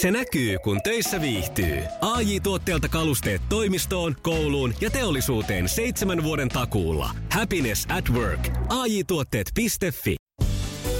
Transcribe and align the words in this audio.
Se 0.00 0.10
näkyy, 0.10 0.58
kun 0.58 0.82
töissä 0.82 1.20
viihtyy. 1.20 1.82
ai 2.00 2.40
tuotteelta 2.40 2.88
kalusteet 2.88 3.42
toimistoon, 3.48 4.16
kouluun 4.22 4.74
ja 4.80 4.90
teollisuuteen 4.90 5.68
seitsemän 5.68 6.24
vuoden 6.24 6.48
takuulla. 6.48 7.10
Happiness 7.32 7.86
at 7.96 8.04
work. 8.10 8.48
ai 8.68 9.04
tuotteetfi 9.06 9.66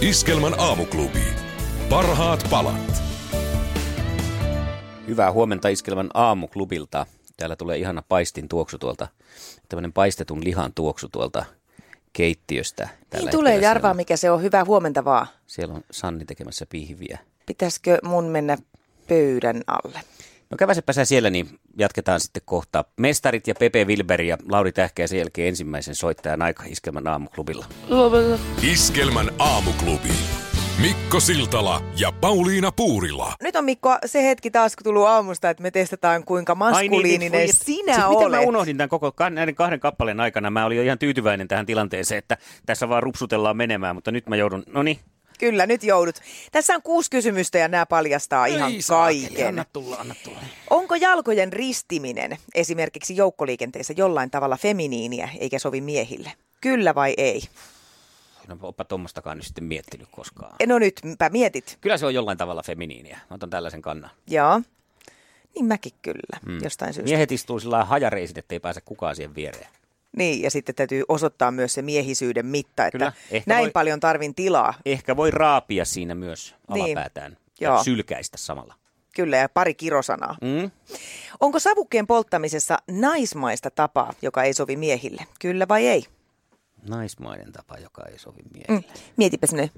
Iskelmän 0.00 0.54
aamuklubi. 0.58 1.22
Parhaat 1.88 2.46
palat. 2.50 3.02
Hyvää 5.06 5.32
huomenta 5.32 5.68
Iskelmän 5.68 6.10
aamuklubilta. 6.14 7.06
Täällä 7.36 7.56
tulee 7.56 7.78
ihana 7.78 8.02
paistin 8.08 8.48
tuoksu 8.48 8.78
tuolta, 8.78 9.08
tämmöinen 9.68 9.92
paistetun 9.92 10.44
lihan 10.44 10.72
tuoksu 10.74 11.08
tuolta 11.08 11.44
keittiöstä. 12.12 12.88
Tällä 13.10 13.30
Niin 13.30 13.38
tulee 13.38 13.58
Jarvaa, 13.58 13.94
mikä 13.94 14.16
se 14.16 14.30
on. 14.30 14.42
Hyvää 14.42 14.64
huomenta 14.64 15.04
vaan. 15.04 15.26
Siellä 15.46 15.74
on 15.74 15.82
Sanni 15.90 16.24
tekemässä 16.24 16.66
pihviä. 16.66 17.18
Pitäisikö 17.46 17.98
mun 18.02 18.24
mennä 18.24 18.58
pöydän 19.08 19.62
alle? 19.66 20.00
No 20.50 20.56
käväsepä 20.56 20.92
sä 20.92 21.04
siellä, 21.04 21.30
niin 21.30 21.48
jatketaan 21.78 22.20
sitten 22.20 22.42
kohta. 22.44 22.84
Mestarit 22.96 23.46
ja 23.46 23.54
Pepe 23.54 23.84
Wilber 23.84 24.22
ja 24.22 24.38
Lauri 24.50 24.72
Tähkä 24.72 25.02
ja 25.02 25.08
sen 25.08 25.18
jälkeen 25.18 25.48
ensimmäisen 25.48 25.94
soittajan 25.94 26.42
aika 26.42 26.64
Iskelmän 26.66 27.06
aamuklubilla. 27.06 27.66
Iskelmän 28.62 29.30
aamuklubi. 29.38 30.08
Mikko 30.82 31.20
Siltala 31.20 31.82
ja 31.96 32.12
Pauliina 32.12 32.72
Puurila. 32.72 33.34
Nyt 33.42 33.56
on 33.56 33.64
Mikko 33.64 33.98
se 34.06 34.22
hetki 34.22 34.50
taas, 34.50 34.76
kun 34.76 34.84
tullut 34.84 35.06
aamusta, 35.06 35.50
että 35.50 35.62
me 35.62 35.70
testataan 35.70 36.24
kuinka 36.24 36.54
maskuliininen 36.54 37.32
voi- 37.32 37.48
sinä 37.48 37.86
niin, 37.86 37.94
Siis 37.94 38.08
Miten 38.08 38.30
mä 38.30 38.36
olet. 38.38 38.48
unohdin 38.48 38.76
tämän 38.76 38.88
koko 38.88 39.12
näiden 39.30 39.54
kahden 39.54 39.80
kappaleen 39.80 40.20
aikana? 40.20 40.50
Mä 40.50 40.64
olin 40.66 40.76
jo 40.78 40.82
ihan 40.84 40.98
tyytyväinen 40.98 41.48
tähän 41.48 41.66
tilanteeseen, 41.66 42.18
että 42.18 42.36
tässä 42.66 42.88
vaan 42.88 43.02
rupsutellaan 43.02 43.56
menemään, 43.56 43.94
mutta 43.94 44.10
nyt 44.10 44.26
mä 44.28 44.36
joudun, 44.36 44.62
no 44.72 44.82
niin. 44.82 44.98
Kyllä, 45.38 45.66
nyt 45.66 45.82
joudut. 45.82 46.20
Tässä 46.52 46.74
on 46.74 46.82
kuusi 46.82 47.10
kysymystä 47.10 47.58
ja 47.58 47.68
nämä 47.68 47.86
paljastaa 47.86 48.46
ihan 48.46 48.72
kaiken. 48.88 49.46
Anna 49.48 49.64
tulla, 49.72 49.96
anna 49.96 50.14
tulla. 50.24 50.38
Onko 50.70 50.94
jalkojen 50.94 51.52
ristiminen 51.52 52.38
esimerkiksi 52.54 53.16
joukkoliikenteessä 53.16 53.94
jollain 53.96 54.30
tavalla 54.30 54.56
feminiiniä 54.56 55.28
eikä 55.40 55.58
sovi 55.58 55.80
miehille? 55.80 56.32
Kyllä 56.60 56.94
vai 56.94 57.14
ei? 57.16 57.42
No 58.48 58.56
oppa 58.62 58.84
tuommoistakaan 58.84 59.36
nyt 59.36 59.46
sitten 59.46 59.64
miettinyt 59.64 60.08
koskaan. 60.10 60.56
No 60.66 60.78
nytpä 60.78 61.28
mietit. 61.30 61.78
Kyllä 61.80 61.98
se 61.98 62.06
on 62.06 62.14
jollain 62.14 62.38
tavalla 62.38 62.62
feminiiniä. 62.62 63.20
Mä 63.30 63.34
otan 63.34 63.50
tällaisen 63.50 63.82
kannan. 63.82 64.10
Joo. 64.26 64.60
Niin 65.54 65.64
mäkin 65.64 65.92
kyllä, 66.02 66.40
mm. 66.46 66.58
jostain 66.62 66.94
syystä. 66.94 67.08
Miehet 67.10 67.32
istuu 67.32 67.60
sillä 67.60 67.72
lailla 67.72 67.88
hajareisin, 67.88 68.38
ettei 68.38 68.60
pääse 68.60 68.80
kukaan 68.80 69.16
siihen 69.16 69.34
viereen. 69.34 69.66
Niin, 70.16 70.42
ja 70.42 70.50
sitten 70.50 70.74
täytyy 70.74 71.02
osoittaa 71.08 71.50
myös 71.50 71.74
se 71.74 71.82
miehisyyden 71.82 72.46
mitta, 72.46 72.86
että 72.86 72.98
Kyllä, 72.98 73.12
näin 73.46 73.62
voi- 73.64 73.70
paljon 73.70 74.00
tarvin 74.00 74.34
tilaa. 74.34 74.74
Ehkä 74.84 75.16
voi 75.16 75.30
raapia 75.30 75.84
siinä 75.84 76.14
myös 76.14 76.54
Niin. 76.74 76.84
alapäätään 76.84 77.36
Joo. 77.60 77.76
ja 77.76 77.82
sylkäistä 77.82 78.36
samalla. 78.38 78.74
Kyllä, 79.14 79.36
ja 79.36 79.48
pari 79.48 79.74
kirosanaa. 79.74 80.36
Mm? 80.40 80.70
Onko 81.40 81.58
savukkeen 81.58 82.06
polttamisessa 82.06 82.78
naismaista 82.90 83.70
tapaa, 83.70 84.12
joka 84.22 84.42
ei 84.42 84.54
sovi 84.54 84.76
miehille? 84.76 85.26
Kyllä 85.40 85.68
vai 85.68 85.86
ei? 85.86 86.04
Naismainen 86.88 87.52
tapa, 87.52 87.76
joka 87.78 88.04
ei 88.06 88.18
sovi 88.18 88.42
miehille. 88.54 88.88
Mm. 88.94 89.00
Mietipä 89.16 89.46
sinne. 89.46 89.70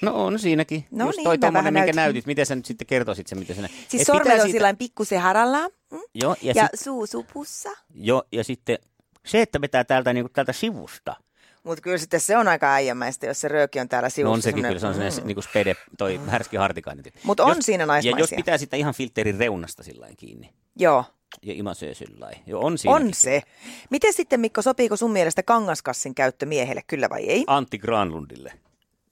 No 0.00 0.24
on 0.24 0.38
siinäkin. 0.38 0.84
No 0.90 1.06
Just 1.06 1.16
niin, 1.16 1.24
toi 1.40 1.52
vähän 1.52 1.64
minkä 1.64 1.80
näytin. 1.80 1.96
näytit. 1.96 2.26
Miten 2.26 2.46
sä 2.46 2.54
nyt 2.54 2.66
sitten 2.66 2.86
kertoisit 2.86 3.26
sen, 3.26 3.38
miten 3.38 3.56
se 3.56 3.62
nä- 3.62 3.68
Siis 3.88 4.00
Et 4.00 4.06
sormet 4.06 4.42
on 4.42 4.50
sillä 4.50 4.74
pikkusen 4.74 5.20
haralla 5.20 5.68
mm? 5.68 6.00
Joo, 6.14 6.36
ja, 6.42 6.52
ja 6.56 6.68
sit, 6.72 6.80
suu 6.80 7.06
supussa. 7.06 7.70
jo, 7.94 8.22
ja 8.32 8.44
sitten 8.44 8.78
se, 9.26 9.42
että 9.42 9.60
vetää 9.60 9.84
täältä, 9.84 10.12
niin 10.12 10.28
täältä 10.32 10.52
sivusta. 10.52 11.16
Mutta 11.64 11.82
kyllä 11.82 11.98
sitten 11.98 12.20
se 12.20 12.36
on 12.36 12.48
aika 12.48 12.72
äijämäistä, 12.74 13.26
jos 13.26 13.40
se 13.40 13.48
rööki 13.48 13.80
on 13.80 13.88
täällä 13.88 14.08
sivussa. 14.08 14.28
No 14.28 14.34
on 14.34 14.42
sekin 14.42 14.54
semmonen- 14.54 14.70
kyllä, 14.70 14.80
se 14.80 14.86
on 14.86 14.94
sellainen 14.94 15.22
mm. 15.22 15.26
niin 15.26 15.34
kuin 15.36 15.44
spede, 15.44 15.74
toi 15.98 16.20
härski 16.26 16.56
hartikainen. 16.56 17.04
Mut 17.22 17.40
on 17.40 17.48
Jos- 17.56 17.66
siinä 17.66 17.82
Ja 17.82 17.96
jos 17.96 18.04
naismaisia. 18.04 18.36
pitää 18.36 18.58
sitä 18.58 18.76
ihan 18.76 18.94
filterin 18.94 19.38
reunasta 19.38 19.82
sillä 19.82 20.08
kiinni. 20.16 20.52
Joo, 20.76 21.04
Ja 21.42 21.52
imasee 21.54 21.94
sillä 21.94 22.16
lailla. 22.20 22.40
Jo, 22.46 22.60
on 22.60 22.78
siinä. 22.78 22.94
on 22.96 23.14
se. 23.14 23.42
Miten 23.90 24.12
sitten 24.12 24.40
Mikko, 24.40 24.62
sopiiko 24.62 24.96
sun 24.96 25.10
mielestä 25.12 25.42
kangaskassin 25.42 26.14
käyttö 26.14 26.46
miehelle, 26.46 26.82
kyllä 26.86 27.08
vai 27.10 27.24
ei? 27.26 27.44
Antti 27.46 27.78
Granlundille. 27.78 28.52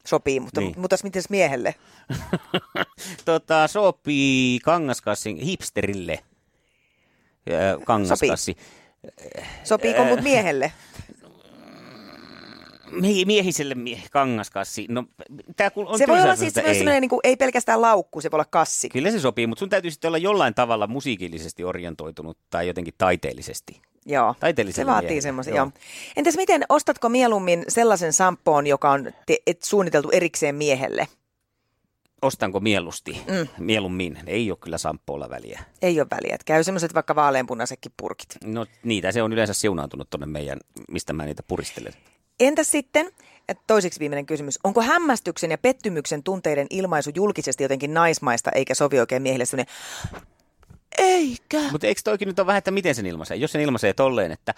Sopii, 0.07 0.41
mutta, 0.41 0.61
Niin. 0.61 0.75
mutta 0.81 0.97
mites 1.03 1.31
miehelle? 1.31 1.75
tota, 3.25 3.69
sopii 3.69 4.59
kangaskassin 4.61 5.37
hipsterille. 5.37 6.19
Kangaskassi. 7.85 8.57
Sopiiko 9.65 10.05
mut 10.05 10.21
miehelle? 10.23 10.73
Mie- 12.91 13.25
miehiselle 13.25 13.75
mie- 13.75 14.03
kangaskassi. 14.11 14.87
No, 14.89 15.05
tää 15.57 15.71
kun 15.71 15.87
on 15.87 15.99
se 15.99 16.07
voi 16.07 16.23
olla 16.23 16.37
siis 16.37 16.55
myös 16.55 16.67
ei. 16.67 16.75
sellainen, 16.75 17.01
niin 17.01 17.09
kuin, 17.09 17.21
ei 17.25 17.37
pelkästään 17.37 17.83
laukku, 17.83 18.21
se 18.21 18.31
voi 18.31 18.37
olla 18.37 18.45
kassi. 18.51 18.89
Kyllä 18.89 19.11
se 19.11 19.21
sopii, 19.21 19.47
mutta 19.47 19.61
sun 19.61 19.69
täytyy 19.69 19.91
sitten 19.91 20.09
olla 20.09 20.19
jollain 20.19 20.55
tavalla 20.55 20.87
musiikillisesti 20.87 21.65
orientoitunut 21.65 22.39
tai 22.51 22.67
jotenkin 22.67 22.95
taiteellisesti. 22.99 23.81
Joo, 24.07 24.35
se 24.71 24.87
vaatii 24.87 25.23
semmoisen. 25.23 25.55
joo. 25.55 25.65
Joo. 25.65 25.73
Entäs 26.17 26.37
miten, 26.37 26.65
ostatko 26.69 27.09
mieluummin 27.09 27.65
sellaisen 27.69 28.13
sampoon, 28.13 28.67
joka 28.67 28.91
on 28.91 29.13
te, 29.27 29.39
et 29.47 29.63
suunniteltu 29.63 30.11
erikseen 30.11 30.55
miehelle? 30.55 31.09
Ostanko 32.23 32.61
mieluusti? 32.61 33.13
Mm. 33.13 33.49
Mieluummin. 33.65 34.19
Ei 34.27 34.51
ole 34.51 34.59
kyllä 34.61 34.79
samppoolla 34.79 35.31
väliä. 35.31 35.61
Ei 35.83 36.01
ole 36.01 36.09
väliä, 36.11 36.35
että 36.35 36.45
käy 36.45 36.65
semmoiset 36.65 36.95
vaikka 36.95 37.15
vaaleanpunaisetkin 37.15 37.93
purkit. 37.97 38.37
No 38.45 38.67
niitä 38.83 39.13
se 39.13 39.23
on 39.23 39.33
yleensä 39.33 39.55
siunautunut 39.55 40.11
tuonne 40.11 40.27
meidän, 40.27 40.59
mistä 40.91 41.13
mä 41.13 41.25
niitä 41.25 41.43
puristelen. 41.43 41.93
Entäs 42.41 42.71
sitten, 42.71 43.11
toiseksi 43.67 44.01
viimeinen 44.01 44.27
kysymys, 44.27 44.59
onko 44.65 44.81
hämmästyksen 44.83 45.51
ja 45.51 45.59
pettymyksen 45.59 46.23
tunteiden 46.23 46.67
ilmaisu 46.71 47.11
julkisesti 47.15 47.63
jotenkin 47.65 47.95
naismaista 47.95 48.51
eikä 48.55 48.75
sovi 48.75 49.01
oikein 49.01 49.23
miehille 49.23 49.45
semmoinen, 49.45 49.75
eikä. 50.99 51.61
Mutta 51.73 51.87
eikö 51.87 52.01
toikin 52.05 52.29
nyt 52.29 52.39
ole 52.39 52.47
vähän, 52.47 52.59
että 52.59 52.71
miten 52.71 52.95
sen 52.95 53.07
ilmaisee? 53.07 53.37
Jos 53.37 53.53
sen 53.53 53.61
ilmaisee 53.61 53.93
tolleen, 53.93 54.33
että 54.33 54.55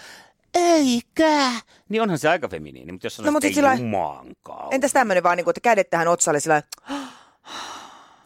eikä, 0.54 1.50
niin 1.88 2.03
onhan 2.03 2.19
se 2.19 2.28
aika 2.28 2.48
feminiini. 2.48 2.92
Mutta 2.92 3.06
jos 3.06 3.16
sanoo, 3.16 3.26
No, 3.26 3.31
no, 3.31 3.32
mut 3.37 3.44
että 3.44 3.54
sillä- 3.54 3.75
jumankaan. 3.75 4.69
Entäs 4.75 4.92
tämmöinen 4.92 5.22
vaan, 5.22 5.37
niin 5.37 5.44
kuin, 5.44 5.53
että 5.53 5.60
kädet 5.60 5.91
tähän 5.91 6.09
otsalle 6.09 6.41
sillä 6.41 6.62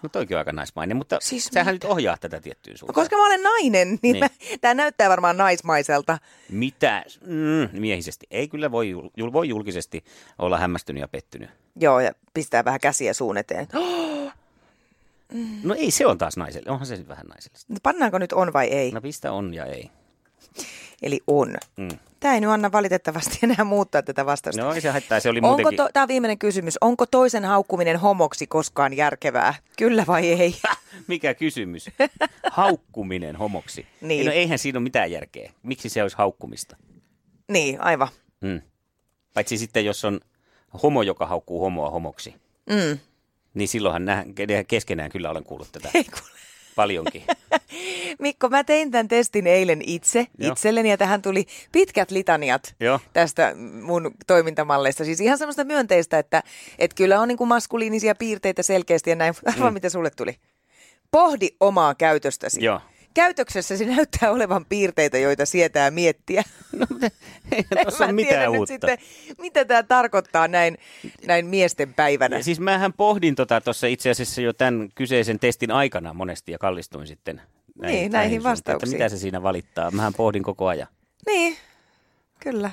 No 0.07 0.11
toikin 0.11 0.37
on 0.37 0.39
aika 0.39 0.53
naismainen, 0.53 0.97
mutta 0.97 1.19
Siis 1.21 1.45
sähän 1.45 1.75
nyt 1.75 1.85
ohjaa 1.85 2.17
tätä 2.21 2.41
tiettyyn 2.41 2.75
no, 2.75 2.79
suuntaan. 2.79 2.95
koska 2.95 3.17
mä 3.17 3.27
olen 3.27 3.43
nainen, 3.43 3.89
niin, 3.89 3.99
Niin. 4.03 4.31
niin. 4.41 4.61
tämä 4.61 4.75
näyttää 4.75 5.09
varmaan 5.11 5.37
naismaiselta. 5.37 6.19
Mitä? 6.51 7.05
Mm, 7.27 7.81
miehisesti. 7.81 8.27
Ei 8.31 8.49
kyllä 8.49 8.71
voi, 8.71 8.93
jul- 8.93 9.33
voi 9.33 9.49
julkisesti 9.49 10.05
olla 10.39 10.59
hämmästynyt 10.59 11.01
ja 11.01 11.09
pettynyt. 11.09 11.51
Joo, 11.77 12.01
ja 12.01 12.13
pistää 12.35 12.65
vähän 12.65 12.81
käsiä 12.81 13.13
suun 13.13 13.37
eteen. 13.37 13.67
No 15.63 15.75
ei, 15.75 15.91
se 15.91 16.07
on 16.07 16.19
taas 16.19 16.37
naiselle. 16.37 16.71
Onhan 16.71 16.87
se 16.87 16.97
nyt 16.97 17.09
vähän 17.09 17.27
naisellista. 17.27 17.75
Pannaanko 17.83 18.19
nyt 18.19 18.33
on 18.33 18.53
vai 18.53 18.67
ei? 18.67 18.91
No 18.91 19.01
pistä 19.01 19.33
on 19.33 19.55
ja 19.55 19.65
ei. 19.65 19.91
Eli 21.03 21.21
on. 21.27 21.55
Mm. 21.77 21.89
Tämä 22.21 22.35
ei 22.35 22.41
nyt 22.41 22.51
anna 22.51 22.73
valitettavasti 22.73 23.39
enää 23.43 23.65
muuttaa 23.65 24.03
tätä 24.03 24.27
vastausta. 24.27 24.63
No 24.63 24.73
ei 24.73 24.81
se 24.81 24.91
haittaa, 24.91 25.21
se 25.21 25.29
oli 25.29 25.39
Onko 25.39 25.49
muutenkin... 25.49 25.77
to, 25.77 25.89
tämä 25.93 26.03
on 26.03 26.09
viimeinen 26.09 26.39
kysymys. 26.39 26.79
Onko 26.81 27.07
toisen 27.07 27.45
haukkuminen 27.45 27.97
homoksi 27.97 28.47
koskaan 28.47 28.97
järkevää? 28.97 29.55
Kyllä 29.79 30.05
vai 30.07 30.29
ei? 30.29 30.57
Mikä 31.09 31.35
kysymys? 31.35 31.91
Haukkuminen 32.51 33.37
homoksi. 33.37 33.87
Niin. 34.01 34.27
No 34.27 34.33
eihän 34.33 34.59
siinä 34.59 34.79
ole 34.79 34.83
mitään 34.83 35.11
järkeä. 35.11 35.53
Miksi 35.63 35.89
se 35.89 36.03
olisi 36.03 36.17
haukkumista? 36.17 36.77
niin, 37.49 37.81
aivan. 37.81 38.09
Mm. 38.41 38.61
Paitsi 39.35 39.59
sitten, 39.59 39.85
jos 39.85 40.05
on 40.05 40.21
homo, 40.83 41.03
joka 41.03 41.27
haukkuu 41.27 41.61
homoa 41.61 41.91
homoksi. 41.91 42.35
Mm. 42.71 42.99
Niin 43.55 43.69
silloinhan 43.69 44.05
nää, 44.05 44.25
keskenään 44.69 45.11
kyllä 45.11 45.31
olen 45.31 45.45
kuullut 45.45 45.69
tätä 45.73 45.91
Ei 45.95 46.05
kuule. 46.05 46.37
Paljonkin. 46.77 47.23
Mikko, 48.19 48.49
mä 48.49 48.65
tein 48.65 48.91
tämän 48.91 49.09
testin 49.09 49.47
eilen 49.47 49.83
itse 49.87 50.27
Joo. 50.39 50.53
itselleni 50.53 50.91
ja 50.91 50.97
tähän 50.97 51.23
tuli 51.23 51.47
pitkät 51.73 52.11
litaniat 52.11 52.75
Joo. 52.81 53.01
tästä 53.13 53.53
mun 53.83 54.11
toimintamalleista. 54.27 55.05
Siis 55.05 55.21
ihan 55.21 55.39
semmoista 55.39 55.65
myönteistä, 55.65 56.19
että, 56.19 56.43
että 56.79 56.95
kyllä 56.95 57.21
on 57.21 57.29
niin 57.29 57.39
kuin 57.39 57.49
maskuliinisia 57.49 58.15
piirteitä 58.15 58.63
selkeästi 58.63 59.11
ja 59.11 59.17
näin. 59.17 59.35
Arvaa, 59.55 59.71
mitä 59.71 59.89
sulle 59.89 60.11
tuli. 60.11 60.37
Pohdi 61.11 61.49
omaa 61.61 61.95
käytöstäsi. 61.95 62.65
Joo. 62.65 62.81
Käytöksessä 63.17 63.77
se 63.77 63.85
näyttää 63.85 64.31
olevan 64.31 64.65
piirteitä, 64.65 65.19
joita 65.19 65.47
sietää 65.47 65.91
miettiä. 65.91 66.43
Eihän 67.53 67.83
tuossa 67.83 68.05
Mä 68.05 68.05
ole 68.05 68.13
mitään 68.13 68.53
nyt 68.53 68.59
uutta. 68.59 68.73
Sitten, 68.73 68.99
mitä 69.39 69.65
tämä 69.65 69.83
tarkoittaa 69.83 70.49
näin, 70.49 70.79
näin 71.27 71.47
miesten 71.47 71.95
päivänä. 71.95 72.37
Ja 72.37 72.45
siis 72.45 72.61
mähän 72.61 72.93
pohdin 72.93 73.35
tota 73.35 73.61
tuossa 73.61 73.87
itse 73.87 74.11
asiassa 74.11 74.41
jo 74.41 74.53
tämän 74.53 74.89
kyseisen 74.95 75.39
testin 75.39 75.71
aikana 75.71 76.15
monesti 76.15 76.53
ja 76.53 76.59
kallistuin 76.59 77.07
sitten 77.07 77.41
Niin, 77.83 78.13
näihin 78.13 78.31
suuntiin, 78.31 78.43
vastauksiin. 78.43 78.95
Että 78.95 79.05
mitä 79.05 79.17
se 79.17 79.21
siinä 79.21 79.43
valittaa? 79.43 79.91
Mähän 79.91 80.15
pohdin 80.15 80.43
koko 80.43 80.67
ajan. 80.67 80.89
Niin, 81.27 81.57
kyllä. 82.41 82.71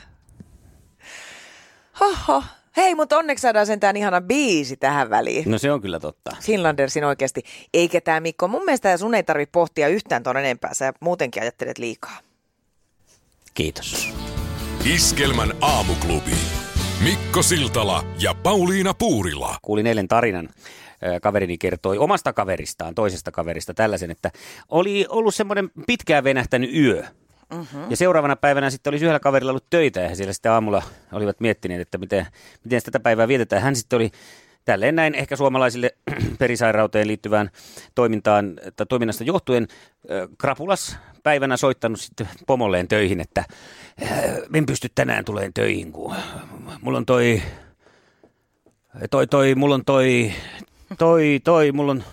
Hoho. 2.00 2.44
Hei, 2.78 2.96
mutta 2.96 3.18
onneksi 3.18 3.42
saadaan 3.42 3.66
sentään 3.66 3.98
ihana 3.98 4.22
biisi 4.22 4.78
tähän 4.78 5.10
väliin. 5.10 5.52
No 5.52 5.58
se 5.58 5.72
on 5.72 5.82
kyllä 5.82 6.00
totta. 6.00 6.36
Finlandersin 6.42 7.04
oikeasti. 7.04 7.44
Eikä 7.74 8.02
tämä 8.02 8.20
Mikko, 8.20 8.48
mun 8.48 8.66
mielestä 8.66 8.98
sun 8.98 9.16
ei 9.16 9.24
tarvitse 9.24 9.52
pohtia 9.52 9.88
yhtään 9.88 10.24
ton 10.24 10.38
enempää. 10.38 10.74
Sä 10.74 10.94
muutenkin 11.00 11.42
ajattelet 11.42 11.78
liikaa. 11.78 12.18
Kiitos. 13.54 14.14
Iskelmän 14.94 15.54
aamuklubi. 15.62 16.32
Mikko 17.04 17.44
Siltala 17.44 18.06
ja 18.20 18.34
Pauliina 18.44 18.94
Puurila. 18.94 19.58
Kuulin 19.62 19.88
eilen 19.88 20.08
tarinan 20.08 20.50
kaverini 21.22 21.58
kertoi 21.58 21.98
omasta 21.98 22.34
kaveristaan, 22.34 22.96
toisesta 22.96 23.32
kaverista 23.32 23.74
tällaisen, 23.74 24.12
että 24.12 24.32
oli 24.70 25.06
ollut 25.10 25.36
semmoinen 25.36 25.70
pitkään 25.88 26.24
venähtänyt 26.24 26.76
yö. 26.76 27.04
Mm-hmm. 27.54 27.90
Ja 27.90 27.98
seuraavana 27.98 28.36
päivänä 28.36 28.70
sitten 28.70 28.92
oli 28.92 28.98
yhdellä 28.98 29.20
kaverilla 29.20 29.52
ollut 29.52 29.70
töitä 29.70 30.00
ja 30.02 30.10
he 30.10 30.16
siellä 30.16 30.34
sitten 30.34 30.52
aamulla 30.52 30.84
olivat 31.12 31.40
miettineet, 31.40 31.82
että 31.82 31.98
miten, 31.98 32.26
miten 32.64 32.82
tätä 32.84 33.00
päivää 33.00 33.28
vietetään. 33.28 33.62
Hän 33.62 33.76
sitten 33.76 33.98
oli 33.98 34.12
tälleen 34.66 34.96
näin 34.96 35.16
ehkä 35.16 35.36
suomalaisille 35.36 35.96
perisairauteen 36.40 37.08
liittyvään 37.08 37.50
toimintaan 37.96 38.54
tai 38.76 38.86
toiminnasta 38.86 39.24
johtuen 39.24 39.68
ö, 40.12 40.28
Krapulas 40.38 40.98
päivänä 41.24 41.58
soittanut 41.58 42.00
sitten 42.00 42.30
pomolleen 42.48 42.88
töihin, 42.88 43.20
että 43.20 43.44
"Äh, 44.04 44.20
en 44.54 44.66
pysty 44.66 44.90
tänään 44.96 45.26
tuleen 45.26 45.54
töihin, 45.54 45.92
kun 45.92 46.16
mulla 46.82 46.98
on 46.98 47.06
toi, 47.06 47.42
toi, 49.12 49.28
toi, 49.28 49.56
mulla 49.56 49.76
on 49.76 49.86
toi, 49.86 50.32
toi, 50.98 51.40
toi, 51.44 51.72
mulla 51.72 51.92
on, 51.92 52.04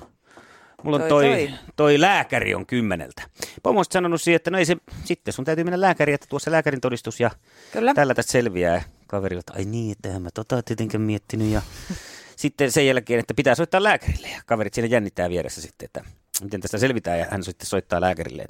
mulla 0.82 0.96
on 0.96 1.08
Toi, 1.08 1.24
toi, 1.24 1.50
toi. 1.76 2.00
lääkäri 2.00 2.54
on 2.54 2.66
kymmeneltä. 2.66 3.22
Pomo 3.62 3.78
on 3.78 3.84
sanonut 3.90 4.22
siihen, 4.22 4.36
että 4.36 4.50
no 4.50 4.58
ei 4.58 4.64
se, 4.64 4.76
sitten 5.04 5.34
sun 5.34 5.44
täytyy 5.44 5.64
mennä 5.64 5.80
lääkäriin, 5.80 6.14
että 6.14 6.26
tuossa 6.30 6.50
lääkärin 6.50 6.80
todistus 6.80 7.20
ja 7.20 7.30
Kyllä. 7.72 7.94
tällä 7.94 8.14
tästä 8.14 8.32
selviää. 8.32 8.82
Kaverilla, 9.06 9.40
että 9.40 9.52
ai 9.56 9.64
niin, 9.64 9.92
että 9.92 10.08
en 10.08 10.22
mä 10.22 10.30
tota 10.34 10.62
tietenkään 10.62 11.02
miettinyt 11.02 11.48
ja 11.48 11.62
sitten 12.36 12.72
sen 12.72 12.86
jälkeen, 12.86 13.20
että 13.20 13.34
pitää 13.34 13.54
soittaa 13.54 13.82
lääkärille 13.82 14.28
ja 14.28 14.42
kaverit 14.46 14.74
siinä 14.74 14.88
jännittää 14.88 15.30
vieressä 15.30 15.60
sitten, 15.60 15.86
että 15.86 16.04
miten 16.42 16.60
tästä 16.60 16.78
selvitään 16.78 17.18
ja 17.18 17.26
hän 17.30 17.44
sitten 17.44 17.66
soittaa 17.66 18.00
lääkärille. 18.00 18.46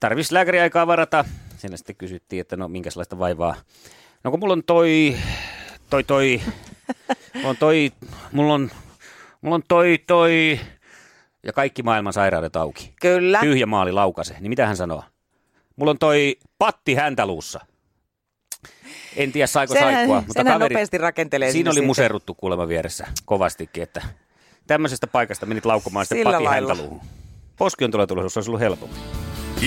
Tarvitsisi 0.00 0.34
lääkäriaikaa 0.34 0.86
varata. 0.86 1.24
Siinä 1.56 1.76
sitten 1.76 1.96
kysyttiin, 1.96 2.40
että 2.40 2.56
no 2.56 2.68
minkälaista 2.68 3.18
vaivaa. 3.18 3.54
No 4.24 4.30
kun 4.30 4.40
mulla 4.40 4.52
on 4.52 4.64
toi, 4.64 5.16
toi, 5.90 6.04
toi, 6.04 6.40
mulla 7.34 7.48
on 7.48 7.56
toi, 7.56 7.92
mulla 8.32 8.54
on, 8.54 8.70
mulla 9.40 9.54
on 9.54 9.62
toi, 9.68 9.98
toi 10.06 10.60
ja 11.46 11.52
kaikki 11.52 11.82
maailman 11.82 12.12
sairaudet 12.12 12.56
auki. 12.56 12.94
Kyllä. 13.00 13.40
Tyhjä 13.40 13.66
maali 13.66 13.92
laukase. 13.92 14.36
Niin 14.40 14.48
mitä 14.50 14.66
hän 14.66 14.76
sanoo? 14.76 15.02
Mulla 15.76 15.90
on 15.90 15.98
toi 15.98 16.36
patti 16.58 16.94
häntäluussa. 16.94 17.60
En 19.16 19.32
tiedä 19.32 19.46
saiko 19.46 19.74
Senhän- 19.74 19.94
saikkua, 19.94 20.16
mutta 20.16 20.32
senhän 20.32 20.54
kaveri, 20.58 20.74
nopeasti 20.74 20.98
rakentelee 20.98 21.52
siinä 21.52 21.70
oli 21.70 21.74
sitten. 21.74 21.86
muserruttu 21.86 22.34
kuulemma 22.34 22.68
vieressä 22.68 23.06
kovastikin, 23.24 23.82
että 23.82 24.02
tämmöisestä 24.66 25.06
paikasta 25.06 25.46
menit 25.46 25.64
laukomaan 25.66 26.06
sitten 26.06 26.18
Sillä 26.18 26.32
pati 26.32 26.44
lailla. 26.44 26.68
häntäluuhun. 26.74 27.00
Poskion 27.58 27.90
tulee 27.90 28.06
tulla, 28.06 28.28
se 28.28 28.38
olisi 28.38 28.50
ollut 28.50 28.60
helpompi. 28.60 28.96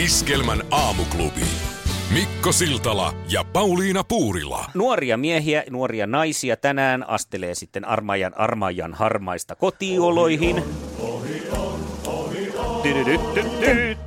Iskelmän 0.03 0.61
aamuklubi. 0.71 1.41
Mikko 2.13 2.51
Siltala 2.51 3.13
ja 3.29 3.43
Pauliina 3.43 4.03
Puurila. 4.03 4.65
Nuoria 4.73 5.17
miehiä, 5.17 5.63
nuoria 5.69 6.07
naisia 6.07 6.57
tänään 6.57 7.09
astelee 7.09 7.55
sitten 7.55 7.85
armaijan 7.85 8.37
armaijan 8.37 8.93
harmaista 8.93 9.55
kotioloihin. 9.55 10.55
Tydydydydy, 10.55 10.90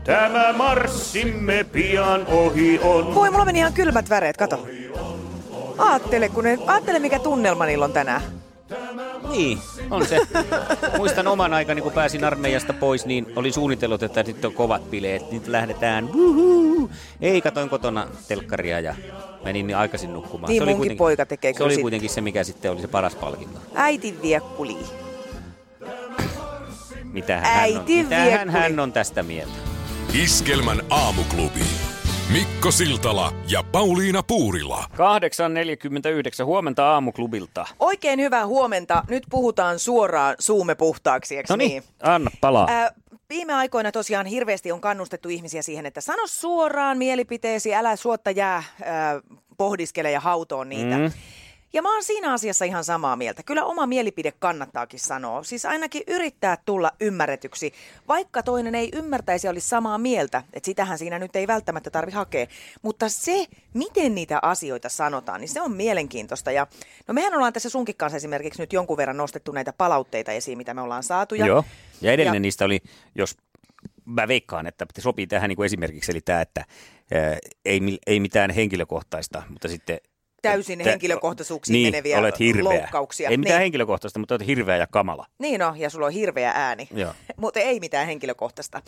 Tämä 0.05 0.53
marssimme 0.53 1.65
pian 1.73 2.27
ohi 2.27 2.79
on. 2.83 3.15
Voi, 3.15 3.31
mulla 3.31 3.45
meni 3.45 3.59
ihan 3.59 3.73
kylmät 3.73 4.11
väreet, 4.11 4.37
kato. 4.37 4.67
Aattele, 5.79 6.29
kun 6.29 6.45
ne, 6.45 6.59
aattele 6.67 6.99
mikä 6.99 7.19
tunnelma 7.19 7.67
niillä 7.67 7.85
on 7.85 7.93
tänään. 7.93 8.23
Niin, 9.31 9.59
on 9.91 10.07
se. 10.07 10.21
Muistan 10.97 11.27
oman 11.27 11.55
aikani, 11.55 11.81
kun 11.83 11.93
pääsin 11.93 12.25
armeijasta 12.25 12.73
pois, 12.73 13.07
niin 13.07 13.27
olin 13.37 13.53
suunnitellut, 13.53 14.03
että 14.03 14.23
nyt 14.23 14.45
on 14.45 14.53
kovat 14.53 14.91
bileet, 14.91 15.31
nyt 15.33 15.47
lähdetään. 15.47 16.13
Wuhuu. 16.15 16.91
Ei, 17.21 17.41
katoin 17.41 17.69
kotona 17.69 18.09
telkkaria 18.29 18.81
ja 18.81 18.95
menin 19.45 19.67
niin 19.67 19.77
aikaisin 19.77 20.13
nukkumaan. 20.13 20.49
Niin 20.49 20.59
se 20.61 20.63
oli 20.63 20.71
munkin 20.71 20.79
kuitenkin, 20.79 20.99
poika 20.99 21.27
tekee 21.27 21.55
Se 21.55 21.65
oli 21.65 21.75
sit- 21.75 21.83
kuitenkin 21.83 22.11
se, 22.11 22.21
mikä 22.21 22.45
sitten 22.45 22.71
oli 22.71 22.81
se 22.81 22.89
paras 22.89 23.15
palkinto. 23.15 23.59
Äitin 23.75 24.23
viekkuli. 24.23 24.77
Mitähän, 27.15 27.45
hän, 27.45 27.61
Äiti 27.61 28.07
hän 28.49 28.81
on 28.81 28.93
tästä 28.93 29.23
mieltä? 29.23 29.53
Iskelmän 30.23 30.83
aamuklubi. 30.91 31.61
Mikko 32.33 32.71
Siltala 32.71 33.33
ja 33.49 33.63
Pauliina 33.73 34.23
Puurila. 34.23 34.85
8.49 36.41 36.45
huomenta 36.45 36.85
aamuklubilta. 36.87 37.67
Oikein 37.81 38.21
hyvää 38.21 38.47
huomenta. 38.47 39.05
Nyt 39.09 39.23
puhutaan 39.31 39.79
suoraan 39.79 40.35
suumme 40.39 40.75
puhtaaksi, 40.75 41.37
eikö 41.37 41.53
No 41.53 41.57
niin, 41.57 41.83
anna 42.03 42.31
palaa. 42.41 42.67
Ää, 42.71 42.93
viime 43.29 43.55
aikoina 43.55 43.93
tosiaan 43.93 44.27
hirveästi 44.27 44.73
on 44.73 44.81
kannustettu 44.81 45.29
ihmisiä 45.29 45.63
siihen, 45.63 45.87
että 45.87 46.01
sano 46.01 46.23
suoraan 46.27 46.99
mielipiteesi, 46.99 47.75
älä 47.75 47.97
suotta 47.97 48.31
jää 48.31 48.63
ää, 48.85 49.21
pohdiskele 49.57 50.11
ja 50.11 50.21
hautoon 50.21 50.69
niitä. 50.69 50.99
Mm. 50.99 51.11
Ja 51.75 51.83
mä 51.83 51.95
oon 51.95 52.05
siinä 52.05 52.33
asiassa 52.33 52.65
ihan 52.65 52.85
samaa 52.85 53.17
mieltä. 53.17 53.43
Kyllä 53.43 53.65
oma 53.65 53.87
mielipide 53.87 54.33
kannattaakin 54.39 55.01
sanoa. 55.01 55.43
Siis 55.43 55.65
ainakin 55.65 56.03
yrittää 56.07 56.59
tulla 56.65 56.93
ymmärretyksi, 57.01 57.73
vaikka 58.09 58.43
toinen 58.43 58.75
ei 58.75 58.89
ymmärtäisi 58.93 59.47
ja 59.47 59.51
olisi 59.51 59.69
samaa 59.69 59.99
mieltä. 59.99 60.43
Että 60.53 60.67
sitähän 60.67 60.99
siinä 60.99 61.19
nyt 61.19 61.37
ei 61.37 61.47
välttämättä 61.47 61.91
tarvi 61.91 62.13
hakea. 62.13 62.47
Mutta 62.83 63.09
se, 63.09 63.47
miten 63.75 64.15
niitä 64.15 64.39
asioita 64.43 64.89
sanotaan, 64.89 65.41
niin 65.41 65.49
se 65.49 65.61
on 65.61 65.73
mielenkiintoista. 65.73 66.51
Ja 66.53 66.67
no 67.09 67.15
mehän 67.15 67.35
ollaan 67.35 67.53
tässä 67.53 67.71
sunkin 67.71 67.97
kanssa 67.97 68.17
esimerkiksi 68.17 68.63
nyt 68.63 68.73
jonkun 68.73 68.97
verran 68.97 69.17
nostettu 69.17 69.53
näitä 69.53 69.73
palautteita 69.73 70.33
esiin, 70.33 70.59
mitä 70.59 70.75
me 70.75 70.81
ollaan 70.81 71.03
saatu. 71.03 71.35
Ja, 71.35 71.47
Joo. 71.47 71.65
Ja 72.01 72.13
edellinen 72.13 72.37
ja- 72.37 72.41
niistä 72.41 72.65
oli, 72.65 72.81
jos 73.15 73.37
mä 74.05 74.29
veikkaan, 74.29 74.67
että 74.67 74.87
sopii 74.99 75.27
tähän 75.27 75.49
niin 75.49 75.57
kuin 75.57 75.67
esimerkiksi, 75.67 76.13
eli 76.13 76.21
tämä, 76.21 76.41
että 76.41 76.65
ää, 77.15 77.39
ei, 77.65 77.99
ei 78.07 78.21
mitään 78.21 78.51
henkilökohtaista, 78.51 79.43
mutta 79.49 79.69
sitten... 79.69 79.99
Täysin 80.51 80.81
että- 80.81 80.91
henkilökohtaisuuksiin 80.91 81.73
niin, 81.75 81.87
meneviä 81.93 82.19
olet 82.19 82.39
hirveä. 82.39 82.65
loukkauksia. 82.65 83.29
Ei 83.31 83.37
mitään 83.37 83.55
Niin. 83.55 83.61
henkilökohtaista, 83.63 84.19
mutta 84.19 84.35
olet 84.35 84.47
hirveä 84.47 84.77
ja 84.77 84.87
kamala. 84.87 85.27
Niin 85.39 85.61
no, 85.61 85.75
ja 85.79 85.91
sulla 85.91 86.07
on 86.07 86.13
hirveä 86.13 86.53
ääni, 86.55 86.89
mutta 87.37 87.61
ei 87.61 87.81
mitään 87.81 88.07
henkilökohtaista. 88.07 88.83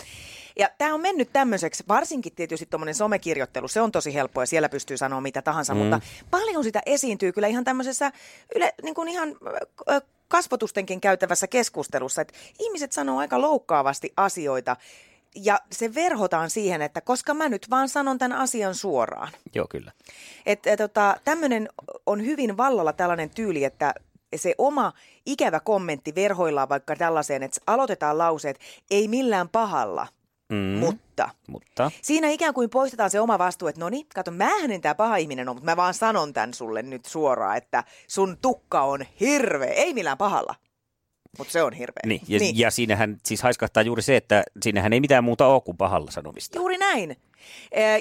Ja 0.58 0.70
tämä 0.78 0.94
on 0.94 1.00
mennyt 1.00 1.28
tämmöiseksi, 1.32 1.84
varsinkin 1.88 2.34
tietysti 2.34 2.66
tuommoinen 2.66 2.94
somekirjoittelu, 2.94 3.68
se 3.68 3.80
on 3.80 3.92
tosi 3.92 4.14
helppoa 4.14 4.42
ja 4.42 4.46
siellä 4.46 4.68
pystyy 4.68 4.96
sanoa 4.96 5.20
mitä 5.20 5.42
tahansa, 5.42 5.74
mm. 5.74 5.80
mutta 5.80 6.00
paljon 6.30 6.64
sitä 6.64 6.82
esiintyy 6.86 7.32
kyllä 7.32 7.46
ihan 7.48 7.64
tämmöisessä 7.64 8.12
yle, 8.54 8.74
niin 8.82 8.94
kuin 8.94 9.08
ihan 9.08 9.36
kasvotustenkin 10.28 11.00
käytävässä 11.00 11.46
keskustelussa, 11.46 12.22
että 12.22 12.34
ihmiset 12.58 12.92
sanoo 12.92 13.18
aika 13.18 13.40
loukkaavasti 13.40 14.12
asioita 14.16 14.76
ja 15.36 15.58
se 15.72 15.94
verhotaan 15.94 16.50
siihen, 16.50 16.82
että 16.82 17.00
koska 17.00 17.34
mä 17.34 17.48
nyt 17.48 17.70
vaan 17.70 17.88
sanon 17.88 18.18
tämän 18.18 18.38
asian 18.38 18.74
suoraan. 18.74 19.32
Joo, 19.54 19.66
kyllä. 19.70 19.92
Et, 20.46 20.66
et, 20.66 20.78
tota, 20.78 21.16
tämmöinen 21.24 21.68
on 22.06 22.26
hyvin 22.26 22.56
vallalla 22.56 22.92
tällainen 22.92 23.30
tyyli, 23.30 23.64
että 23.64 23.94
se 24.36 24.54
oma 24.58 24.92
ikävä 25.26 25.60
kommentti 25.60 26.14
verhoillaan 26.14 26.68
vaikka 26.68 26.96
tällaiseen, 26.96 27.42
että 27.42 27.60
aloitetaan 27.66 28.18
lauseet, 28.18 28.60
ei 28.90 29.08
millään 29.08 29.48
pahalla, 29.48 30.06
Mm, 30.48 30.56
mutta. 30.56 31.28
mutta 31.48 31.90
Siinä 32.02 32.28
ikään 32.28 32.54
kuin 32.54 32.70
poistetaan 32.70 33.10
se 33.10 33.20
oma 33.20 33.38
vastuu, 33.38 33.68
että 33.68 33.80
no 33.80 33.88
niin, 33.88 34.06
kato, 34.14 34.30
mähän 34.30 34.70
en 34.70 34.80
tämä 34.80 34.94
paha 34.94 35.16
ihminen 35.16 35.48
ole, 35.48 35.54
mutta 35.54 35.70
mä 35.70 35.76
vaan 35.76 35.94
sanon 35.94 36.32
tämän 36.32 36.54
sulle 36.54 36.82
nyt 36.82 37.04
suoraan, 37.04 37.56
että 37.56 37.84
sun 38.08 38.36
tukka 38.42 38.82
on 38.82 39.06
hirveä, 39.20 39.70
ei 39.72 39.94
millään 39.94 40.18
pahalla, 40.18 40.54
mutta 41.38 41.52
se 41.52 41.62
on 41.62 41.72
hirveä. 41.72 42.00
niin. 42.06 42.20
Ja, 42.28 42.38
niin. 42.38 42.58
ja 42.58 42.70
siinähän 42.70 43.16
siis 43.24 43.42
haiskahtaa 43.42 43.82
juuri 43.82 44.02
se, 44.02 44.16
että 44.16 44.44
siinähän 44.62 44.92
ei 44.92 45.00
mitään 45.00 45.24
muuta 45.24 45.46
ole 45.46 45.60
kuin 45.60 45.76
pahalla 45.76 46.10
sanomista. 46.10 46.58
Juuri 46.58 46.78
näin. 46.78 47.16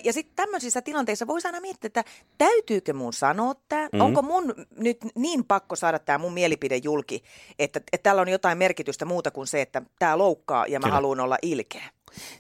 Ja 0.04 0.14
sitten 0.14 0.36
tämmöisissä 0.36 0.82
tilanteissa 0.82 1.28
voisi 1.28 1.48
aina 1.48 1.60
miettiä, 1.60 1.88
että 1.88 2.04
täytyykö 2.38 2.94
mun 2.94 3.14
sanoa 3.14 3.54
tämä? 3.70 3.86
Mm. 3.86 3.90
Mm. 3.98 4.02
Onko 4.02 4.22
mun 4.22 4.54
nyt 4.78 4.98
niin 5.16 5.46
pakko 5.46 5.76
saada 5.76 6.00
tämä 6.00 6.18
mun 6.18 6.34
mielipide 6.34 6.78
julki, 6.84 7.24
että, 7.60 7.80
että 7.94 8.10
tällä 8.10 8.22
on 8.22 8.30
jotain 8.30 8.58
merkitystä 8.58 9.06
muuta 9.06 9.32
kuin 9.32 9.48
se, 9.48 9.62
että 9.62 9.82
tämä 10.00 10.18
loukkaa 10.18 10.66
ja 10.68 10.80
mä 10.80 10.84
Kyllä. 10.84 10.94
haluan 10.94 11.20
olla 11.20 11.38
ilkeä. 11.42 11.90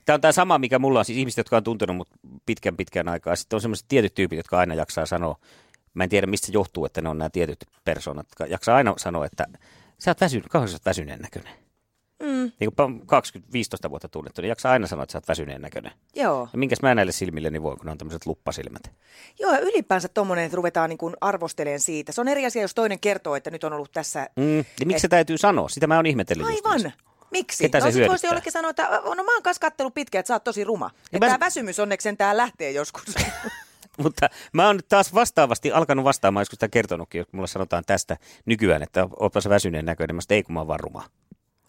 Tämä 0.05 0.15
on 0.15 0.21
tämä 0.21 0.31
sama, 0.31 0.57
mikä 0.57 0.79
mulla 0.79 0.99
on, 0.99 1.05
siis 1.05 1.17
ihmiset, 1.17 1.37
jotka 1.37 1.57
on 1.57 1.63
tuntenut 1.63 1.95
mut 1.95 2.09
pitkän 2.45 2.77
pitkän 2.77 3.07
aikaa. 3.07 3.35
Sitten 3.35 3.57
on 3.57 3.61
sellaiset 3.61 3.87
tietyt 3.87 4.13
tyypit, 4.13 4.37
jotka 4.37 4.59
aina 4.59 4.73
jaksaa 4.73 5.05
sanoa, 5.05 5.35
mä 5.93 6.03
en 6.03 6.09
tiedä 6.09 6.27
mistä 6.27 6.47
se 6.47 6.53
johtuu, 6.53 6.85
että 6.85 7.01
ne 7.01 7.09
on 7.09 7.17
nämä 7.17 7.29
tietyt 7.29 7.65
persoonat, 7.83 8.25
jotka 8.25 8.45
jaksaa 8.45 8.75
aina 8.75 8.93
sanoa, 8.97 9.25
että 9.25 9.47
sä 9.99 10.11
oot 10.11 10.21
väsynyt, 10.21 10.55
oot 10.55 10.85
väsyneen 10.85 11.19
näköinen. 11.19 11.53
Mm, 12.23 12.51
Niin 12.59 12.71
kuin 12.75 13.01
20-15 13.01 13.89
vuotta 13.89 14.07
tunnettu, 14.09 14.41
niin 14.41 14.49
jaksaa 14.49 14.71
aina 14.71 14.87
sanoa, 14.87 15.03
että 15.03 15.11
sä 15.11 15.17
oot 15.17 15.27
väsyneen 15.27 15.61
näköinen. 15.61 15.91
joo. 16.15 16.49
Ja 16.53 16.59
minkäs 16.59 16.81
mä 16.81 16.95
näille 16.95 17.11
silmille, 17.11 17.49
niin 17.49 17.63
voi, 17.63 17.75
kun 17.75 17.85
ne 17.85 17.91
on 17.91 17.97
tämmöiset 17.97 18.25
luppasilmät. 18.25 18.91
joo, 19.39 19.51
ja 19.53 19.59
ylipäänsä 19.59 20.07
tuommoinen, 20.07 20.45
että 20.45 20.55
ruvetaan 20.55 20.89
niin 20.89 20.97
kuin 20.97 21.15
arvosteleen 21.21 21.79
siitä. 21.79 22.11
Se 22.11 22.21
on 22.21 22.27
eri 22.27 22.45
asia, 22.45 22.61
jos 22.61 22.75
toinen 22.75 22.99
kertoo, 22.99 23.35
että 23.35 23.51
nyt 23.51 23.63
on 23.63 23.73
ollut 23.73 23.91
tässä... 23.91 24.29
Mm. 24.35 24.57
Ja 24.57 24.85
miksi 24.85 25.01
se 25.01 25.07
täytyy 25.07 25.37
sanoa? 25.37 25.69
Sitä 25.69 25.87
mä 25.87 25.95
oon 25.95 26.05
ihmetellyt. 26.05 26.45
Aivan. 26.47 26.93
Miksi? 27.31 27.63
Ketä 27.63 27.79
se 27.79 27.85
no, 27.85 27.91
sit 27.91 28.07
voisi 28.07 28.27
jollekin 28.27 28.51
sanoa, 28.51 28.69
että 28.69 28.89
no 29.15 29.23
mä 29.23 29.33
oon 29.33 29.43
kanssa 29.43 29.61
kattellut 29.61 29.93
pitkään, 29.93 30.19
että 30.19 30.27
sä 30.27 30.33
oot 30.33 30.43
tosi 30.43 30.63
ruma. 30.63 30.91
Ja 31.11 31.19
mä- 31.19 31.25
tämä 31.25 31.39
väsymys 31.39 31.79
onneksi 31.79 32.03
sentään 32.03 32.37
lähtee 32.37 32.71
joskus. 32.71 33.03
Mutta 34.03 34.29
mä 34.53 34.67
oon 34.67 34.75
nyt 34.75 34.89
taas 34.89 35.13
vastaavasti 35.13 35.71
alkanut 35.71 36.05
vastaamaan, 36.05 36.41
joskus 36.41 36.55
sitä 36.55 36.67
kertonutkin, 36.67 37.25
kun 37.25 37.37
mulle 37.37 37.47
sanotaan 37.47 37.83
tästä 37.87 38.17
nykyään, 38.45 38.83
että 38.83 39.07
ootpa 39.19 39.41
sä 39.41 39.49
väsyneen 39.49 39.85
näköinen. 39.85 40.15
Mä 40.15 40.21
että 40.21 40.35
ei 40.35 40.43
kun 40.43 40.53
mä 40.53 40.59
oon 40.59 40.67
vaan 40.67 40.79
ruma. 40.79 41.03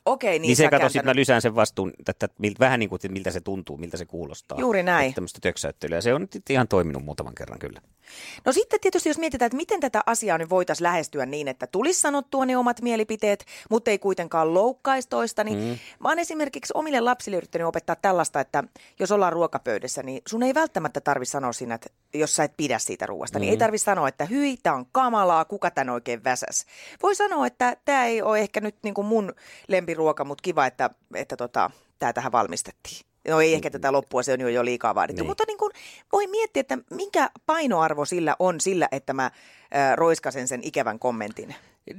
Okei, 0.06 0.38
niin, 0.38 0.42
Niin 0.42 0.56
se 0.56 0.64
kato, 0.64 0.70
kääntänyt. 0.70 0.92
sit 0.92 1.04
mä 1.04 1.14
lysään 1.14 1.42
sen 1.42 1.54
vastuun, 1.54 1.92
että 2.08 2.28
miltä, 2.38 2.58
vähän 2.60 2.80
niin 2.80 2.88
kuin, 2.88 2.96
että 2.96 3.08
miltä 3.08 3.30
se 3.30 3.40
tuntuu, 3.40 3.76
miltä 3.76 3.96
se 3.96 4.04
kuulostaa. 4.04 4.60
Juuri 4.60 4.82
näin. 4.82 5.06
Että 5.06 5.14
Tämmöistä 5.14 5.38
töksäyttelyä. 5.42 6.00
Se 6.00 6.14
on 6.14 6.20
nyt 6.20 6.50
ihan 6.50 6.68
toiminut 6.68 7.04
muutaman 7.04 7.34
kerran 7.34 7.58
kyllä. 7.58 7.80
No 8.44 8.52
sitten 8.52 8.80
tietysti 8.80 9.08
jos 9.08 9.18
mietitään, 9.18 9.46
että 9.46 9.56
miten 9.56 9.80
tätä 9.80 10.02
asiaa 10.06 10.38
nyt 10.38 10.50
voitaisiin 10.50 10.84
lähestyä 10.84 11.26
niin, 11.26 11.48
että 11.48 11.66
tulisi 11.66 12.00
sanottua 12.00 12.46
ne 12.46 12.56
omat 12.56 12.82
mielipiteet, 12.82 13.44
mutta 13.70 13.90
ei 13.90 13.98
kuitenkaan 13.98 14.54
loukkaisi 14.54 15.08
toista, 15.08 15.44
niin 15.44 15.58
mm. 15.58 15.78
mä 16.00 16.08
oon 16.08 16.18
esimerkiksi 16.18 16.72
omille 16.76 17.00
lapsille 17.00 17.36
yrittänyt 17.36 17.68
opettaa 17.68 17.96
tällaista, 17.96 18.40
että 18.40 18.64
jos 18.98 19.12
ollaan 19.12 19.32
ruokapöydässä, 19.32 20.02
niin 20.02 20.22
sun 20.26 20.42
ei 20.42 20.54
välttämättä 20.54 21.00
tarvi 21.00 21.25
sanoa 21.25 21.52
siinä, 21.52 21.75
että 21.75 21.88
jos 22.14 22.36
sä 22.36 22.44
et 22.44 22.56
pidä 22.56 22.78
siitä 22.78 23.06
ruoasta, 23.06 23.38
mm. 23.38 23.40
niin 23.40 23.50
ei 23.50 23.56
tarvi 23.56 23.78
sanoa, 23.78 24.08
että 24.08 24.25
hyi, 24.25 24.56
tää 24.62 24.75
on 24.75 24.86
kamalaa, 24.92 25.44
kuka 25.44 25.70
tän 25.70 25.90
oikein 25.90 26.25
väsäs. 26.25 26.66
Voi 27.02 27.14
sanoa, 27.14 27.46
että 27.46 27.76
tämä 27.84 28.04
ei 28.04 28.22
ole 28.22 28.38
ehkä 28.38 28.60
nyt 28.60 28.76
niin 28.82 28.94
kuin 28.94 29.06
mun 29.06 29.34
lempiruoka, 29.96 30.24
mutta 30.24 30.42
kiva, 30.42 30.66
että, 30.66 30.90
että 31.14 31.36
tota, 31.36 31.70
tämä 31.98 32.12
tähän 32.12 32.32
valmistettiin. 32.32 33.06
No 33.28 33.40
ei 33.40 33.54
ehkä 33.54 33.70
tätä 33.70 33.92
loppua, 33.92 34.22
se 34.22 34.32
on 34.32 34.40
jo, 34.40 34.48
jo 34.48 34.64
liikaa 34.64 34.94
vaadittu, 34.94 35.22
Niin. 35.22 35.28
mutta 35.30 35.44
niin 35.46 35.58
kuin 35.58 35.72
voi 36.12 36.26
miettiä, 36.26 36.60
että 36.60 36.78
minkä 36.90 37.30
painoarvo 37.46 38.04
sillä 38.04 38.36
on 38.38 38.60
sillä, 38.60 38.88
että 38.92 39.12
mä 39.12 39.30
ää, 39.70 39.96
roiskasen 39.96 40.48
sen 40.48 40.60
ikävän 40.64 40.98
kommentin. 40.98 41.54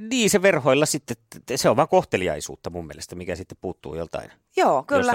Niin 0.09 0.29
se 0.29 0.41
verhoilla 0.41 0.85
sitten, 0.85 1.17
se 1.55 1.69
on 1.69 1.75
vaan 1.75 1.87
kohteliaisuutta 1.87 2.69
mun 2.69 2.87
mielestä, 2.87 3.15
mikä 3.15 3.35
sitten 3.35 3.57
puuttuu 3.61 3.95
joltain. 3.95 4.31
Joo, 4.57 4.83
kyllä. 4.83 5.13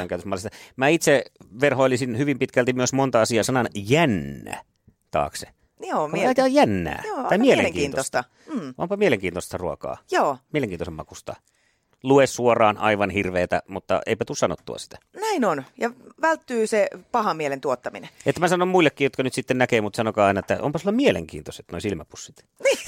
Mä 0.77 0.89
itse 0.89 1.25
verhoilisin 1.61 2.19
hyvin 2.19 2.39
pitkälti 2.39 2.73
myös 2.73 2.93
monta 2.93 3.21
asiaa 3.21 3.45
sanan 3.45 3.69
jännä 3.75 4.65
taakse. 5.11 5.47
Joo, 5.81 6.09
Miel... 6.09 6.35
on 6.43 6.55
jännää. 6.55 7.03
Joo, 7.07 7.29
tai 7.29 7.39
mielenkiintoista. 7.39 8.25
mielenkiintoista. 8.49 8.67
Mm. 8.67 8.75
Onpa 8.79 8.97
mielenkiintoista 8.97 9.59
ruokaa. 9.59 9.97
Joo, 10.11 10.39
Mielenkiintoisen 10.53 10.95
makusta. 10.95 11.37
Lue 12.03 12.27
suoraan 12.27 12.79
aivan 12.79 13.11
hirveetä, 13.11 13.63
mutta 13.69 14.01
eipä 14.07 14.25
tuu 14.25 14.37
sanottua 14.37 14.79
sitä. 14.79 14.99
näin 15.21 15.45
on. 15.45 15.65
Ja 15.79 15.91
välttyy 16.23 16.67
se 16.67 16.89
pahan 17.13 17.37
mielen 17.37 17.61
tuottaminen. 17.61 18.11
Että 18.27 18.41
mä 18.41 18.49
sanon 18.49 18.69
muillekin, 18.69 19.05
jotka 19.05 19.23
nyt 19.23 19.35
sitten 19.35 19.59
näkee, 19.59 19.81
mutta 19.81 19.97
sanokaa 19.97 20.27
aina, 20.27 20.41
että 20.41 20.59
onpa 20.63 20.79
sulla 20.79 20.93
mielenkiintoiset 20.93 21.67
noi 21.73 21.81
silmäpussit. 21.81 22.45
Niin. 22.65 22.79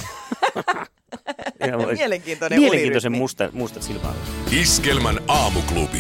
Mielenkiintoinen 1.97 2.61
Mielenkiintoisen 2.61 3.11
unirytmi. 3.11 3.19
musta, 3.19 3.49
mustat 3.53 3.83
silmäalat. 3.83 4.17
Iskelmän 4.53 5.21
aamuklubi. 5.29 5.99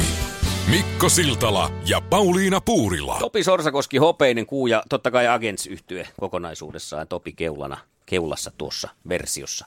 Mikko 0.70 1.08
Siltala 1.08 1.70
ja 1.86 2.00
Pauliina 2.00 2.60
Puurila. 2.60 3.16
Topi 3.18 3.44
Sorsakoski, 3.44 3.96
Hopeinen 3.96 4.46
kuu 4.46 4.66
ja 4.66 4.82
totta 4.88 5.10
kai 5.10 5.28
agents 5.28 5.66
yhtye 5.66 6.08
kokonaisuudessaan 6.20 7.08
Topi 7.08 7.32
Keulana, 7.32 7.78
Keulassa 8.06 8.52
tuossa 8.58 8.88
versiossa. 9.08 9.66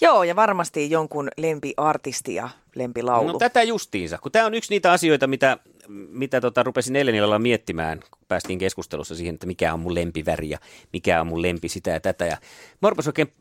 Joo, 0.00 0.22
ja 0.22 0.36
varmasti 0.36 0.90
jonkun 0.90 1.28
lempiartisti 1.36 2.34
ja 2.34 2.48
lempilaulu. 2.74 3.32
No 3.32 3.38
tätä 3.38 3.62
justiinsa, 3.62 4.18
kun 4.18 4.32
tämä 4.32 4.46
on 4.46 4.54
yksi 4.54 4.70
niitä 4.70 4.92
asioita, 4.92 5.26
mitä, 5.26 5.58
mitä 5.88 6.40
tota, 6.40 6.62
rupesin 6.62 6.96
eilen 6.96 7.14
illalla 7.14 7.38
miettimään, 7.38 8.00
kun 8.10 8.22
päästiin 8.28 8.58
keskustelussa 8.58 9.14
siihen, 9.14 9.34
että 9.34 9.46
mikä 9.46 9.72
on 9.72 9.80
mun 9.80 9.94
lempiväri 9.94 10.50
ja 10.50 10.58
mikä 10.92 11.20
on 11.20 11.26
mun 11.26 11.42
lempi 11.42 11.68
sitä 11.68 11.90
ja 11.90 12.00
tätä. 12.00 12.26
Ja 12.26 12.36
mä 12.82 12.90
rupesin 12.90 13.08
oikein 13.08 13.32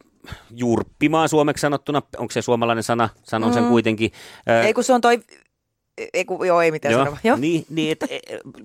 juurppimaan 0.51 1.29
suomeksi 1.29 1.61
sanottuna, 1.61 2.01
onko 2.17 2.31
se 2.31 2.41
suomalainen 2.41 2.83
sana, 2.83 3.09
sanon 3.23 3.53
sen 3.53 3.67
kuitenkin. 3.67 4.11
Ei 4.65 4.73
kun 4.73 4.83
se 4.83 4.93
on 4.93 5.01
toi... 5.01 5.19
Ei 6.13 6.25
kun, 6.25 6.47
joo, 6.47 6.61
ei 6.61 6.71
mitään 6.71 6.91
Joo, 6.91 7.03
sanoa. 7.03 7.17
Joo. 7.23 7.37
Niin, 7.37 7.65
niin 7.69 7.91
että 7.91 8.05
e, 8.09 8.19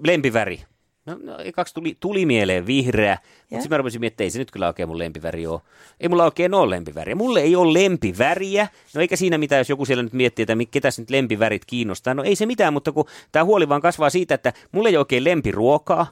lempiväri. 0.07 0.65
No, 1.07 1.19
no 1.23 1.33
kaksi 1.55 1.75
tuli, 1.75 1.97
tuli 2.01 2.27
mieleen 2.27 2.67
vihreä, 2.67 3.19
mutta 3.23 3.55
Ja. 3.55 3.61
sitten 3.61 3.75
mä 3.75 3.77
rupesin 3.79 4.01
miettimään, 4.01 4.15
että 4.15 4.25
ei 4.25 4.31
se 4.31 4.39
nyt 4.39 4.51
kyllä 4.51 4.67
oikein 4.67 4.89
mun 4.89 4.99
lempiväri 4.99 5.47
ole. 5.47 5.61
Ei 6.01 6.09
mulla 6.09 6.25
oikein 6.25 6.55
ole 6.55 6.71
lempiväriä. 6.71 7.15
Mulle 7.15 7.41
ei 7.41 7.57
ole 7.57 7.83
lempiväriä. 7.83 8.69
No 8.95 9.01
eikä 9.01 9.17
siinä 9.17 9.39
mitään, 9.39 9.61
jos 9.61 9.69
joku 9.69 9.85
siellä 9.85 10.03
nyt 10.03 10.13
miettii, 10.13 10.43
että 10.43 10.55
ketäs 10.71 10.99
nyt 10.99 11.11
lempivärit 11.11 11.65
kiinnostaa. 11.65 12.15
No 12.15 12.23
ei 12.23 12.37
se 12.37 12.47
mitään, 12.47 12.73
mutta 12.73 12.93
kun 12.93 13.05
tämä 13.33 13.45
huoli 13.45 13.69
vaan 13.69 13.81
kasvaa 13.81 14.11
siitä, 14.11 14.35
että 14.35 14.53
mulle 14.73 14.89
ei 14.89 14.97
ole 14.97 15.01
oikein 15.01 15.25
lempiruokaa. 15.25 16.07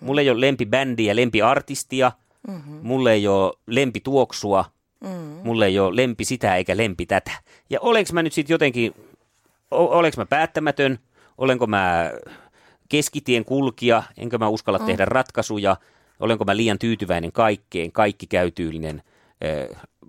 Mulle 0.00 0.20
ei 0.20 0.30
ole 0.30 0.40
lempibändiä, 0.40 1.16
lempiartistia. 1.16 2.12
Mm-hmm. 2.48 2.78
Mulle 2.82 3.12
ei 3.12 3.28
ole 3.28 3.52
lempituoksua. 3.66 4.64
Mm-hmm. 5.00 5.40
Mulle 5.44 5.66
ei 5.66 5.78
ole 5.78 5.96
lempi 5.96 6.24
sitä 6.24 6.56
eikä 6.56 6.76
lempi 6.76 7.06
tätä. 7.06 7.30
Ja 7.70 7.80
oleks 7.80 8.12
mä 8.12 8.22
nyt 8.22 8.32
sitten 8.32 8.54
jotenkin 8.54 8.94
o- 9.70 9.98
oleks 9.98 10.16
mä 10.16 10.26
päättämätön, 10.26 10.98
olenko 11.38 11.66
mä 11.66 12.10
keskitien 12.88 13.44
kulkija, 13.44 14.02
enkö 14.16 14.38
mä 14.38 14.48
uskalla 14.48 14.78
tehdä 14.78 15.04
ratkaisuja, 15.04 15.76
olenko 16.20 16.44
mä 16.44 16.56
liian 16.56 16.78
tyytyväinen 16.78 17.32
kaikkeen, 17.32 17.92
kaikki 17.92 18.26
käytyylinen 18.26 19.02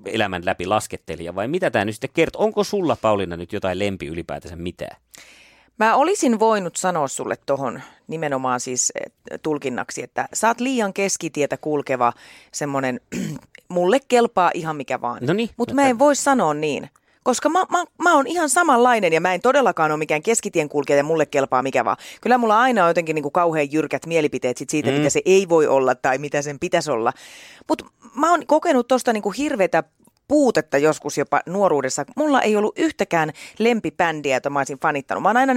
elämän 0.05 0.45
läpi 0.45 0.65
laskettelija 0.65 1.35
vai 1.35 1.47
mitä 1.47 1.71
tämä 1.71 1.85
nyt 1.85 1.95
sitten 1.95 2.09
kertoo? 2.13 2.43
Onko 2.43 2.63
sulla 2.63 2.97
Pauliina 3.01 3.37
nyt 3.37 3.53
jotain 3.53 3.79
lempi 3.79 4.07
ylipäätänsä 4.07 4.55
mitään? 4.55 4.97
Mä 5.79 5.95
olisin 5.95 6.39
voinut 6.39 6.75
sanoa 6.75 7.07
sulle 7.07 7.35
tohon 7.45 7.81
nimenomaan 8.07 8.59
siis 8.59 8.93
eh, 8.95 9.11
tulkinnaksi, 9.43 10.03
että 10.03 10.29
sä 10.33 10.47
oot 10.47 10.59
liian 10.59 10.93
keskitietä 10.93 11.57
kulkeva 11.57 12.13
semmonen, 12.51 12.99
mulle 13.69 13.99
kelpaa 14.07 14.51
ihan 14.53 14.75
mikä 14.75 15.01
vaan. 15.01 15.19
No 15.25 15.33
niin, 15.33 15.49
Mutta 15.57 15.73
no 15.73 15.75
mä 15.75 15.89
en 15.89 15.99
voi 15.99 16.15
sanoa 16.15 16.53
niin. 16.53 16.89
Koska 17.27 17.49
mä, 17.49 17.65
mä, 17.69 17.83
mä 18.03 18.15
oon 18.15 18.27
ihan 18.27 18.49
samanlainen 18.49 19.13
ja 19.13 19.21
mä 19.21 19.33
en 19.33 19.41
todellakaan 19.41 19.91
ole 19.91 19.97
mikään 19.97 20.21
keskitien 20.21 20.69
kulkija 20.69 20.97
ja 20.97 21.03
mulle 21.03 21.25
kelpaa 21.25 21.63
mikä 21.63 21.85
vaan. 21.85 21.97
Kyllä 22.21 22.37
mulla 22.37 22.59
aina 22.59 22.83
on 22.83 22.89
jotenkin 22.89 23.13
niin 23.13 23.23
kuin 23.23 23.31
kauhean 23.31 23.71
jyrkät 23.71 24.05
mielipiteet 24.05 24.57
sit 24.57 24.69
siitä, 24.69 24.89
mm. 24.89 24.97
mitä 24.97 25.09
se 25.09 25.21
ei 25.25 25.49
voi 25.49 25.67
olla 25.67 25.95
tai 25.95 26.17
mitä 26.17 26.41
sen 26.41 26.59
pitäisi 26.59 26.91
olla. 26.91 27.13
Mutta 27.67 27.85
mä 28.15 28.31
oon 28.31 28.45
kokenut 28.45 28.87
tosta 28.87 29.13
niin 29.13 29.23
kuin 29.23 29.35
hirveätä 29.35 29.83
puutetta 30.27 30.77
joskus 30.77 31.17
jopa 31.17 31.41
nuoruudessa. 31.45 32.05
Mulla 32.15 32.41
ei 32.41 32.55
ollut 32.55 32.79
yhtäkään 32.79 33.31
lempibändiä, 33.59 34.35
jota 34.35 34.49
mä 34.49 34.59
olisin 34.59 34.79
fanittanut. 34.79 35.23
Mä 35.23 35.29
oon 35.29 35.37
aina 35.37 35.53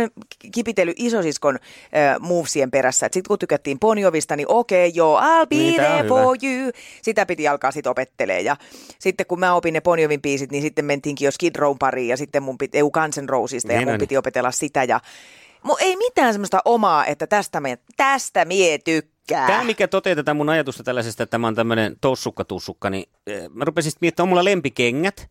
kipitellyt 0.52 0.96
isosiskon 0.98 1.54
äh, 1.54 2.20
movesien 2.20 2.70
perässä. 2.70 3.06
Sitten 3.12 3.28
kun 3.28 3.38
tykättiin 3.38 3.78
Ponjovista, 3.78 4.36
niin 4.36 4.48
okei, 4.50 4.88
okay, 4.88 4.96
joo, 4.96 5.20
I'll 5.20 5.46
be 5.46 5.56
Niin, 5.56 5.74
there 5.74 5.98
hyvä. 5.98 6.08
for 6.08 6.36
you. 6.42 6.72
Sitä 7.02 7.26
piti 7.26 7.48
alkaa 7.48 7.70
sitten 7.70 7.90
opettelee. 7.90 8.40
Ja 8.40 8.56
sitten 8.98 9.26
kun 9.26 9.40
mä 9.40 9.54
opin 9.54 9.74
ne 9.74 9.80
Ponjovin 9.80 10.22
biisit, 10.22 10.50
niin 10.50 10.62
sitten 10.62 10.84
mentiinkin 10.84 11.26
jo 11.26 11.30
Skid 11.30 11.56
Rown 11.56 11.78
pariin 11.78 12.08
ja 12.08 12.16
sitten 12.16 12.42
mun 12.42 12.58
piti, 12.58 12.78
EU 12.78 12.90
Guns 12.90 13.18
N' 13.18 13.28
Rosesista 13.28 13.72
ja 13.72 13.78
Niin 13.78 13.88
mun 13.88 13.98
piti 13.98 14.16
opetella 14.16 14.50
sitä. 14.50 14.84
Ja 14.84 15.00
Mu, 15.62 15.76
ei 15.80 15.96
mitään 15.96 16.34
semmoista 16.34 16.62
omaa, 16.64 17.06
että 17.06 17.26
tästä 17.26 17.60
me, 17.60 17.78
tästä 17.96 18.44
mie 18.44 18.78
tykkää. 19.30 19.46
Tämä, 19.46 19.64
mikä 19.64 19.88
toteutetaan 19.88 20.36
mun 20.36 20.48
ajatusta 20.48 20.82
tällaisesta, 20.82 21.22
että 21.22 21.38
mä 21.38 21.46
oon 21.46 21.54
tämmöinen 21.54 21.96
toussukka-tussukka, 22.00 22.90
niin 22.90 23.08
eh, 23.26 23.48
mä 23.48 23.64
rupesin 23.64 23.90
sitten 23.90 24.06
miettimään, 24.06 24.24
on 24.24 24.28
mulla 24.28 24.44
lempikengät, 24.44 25.30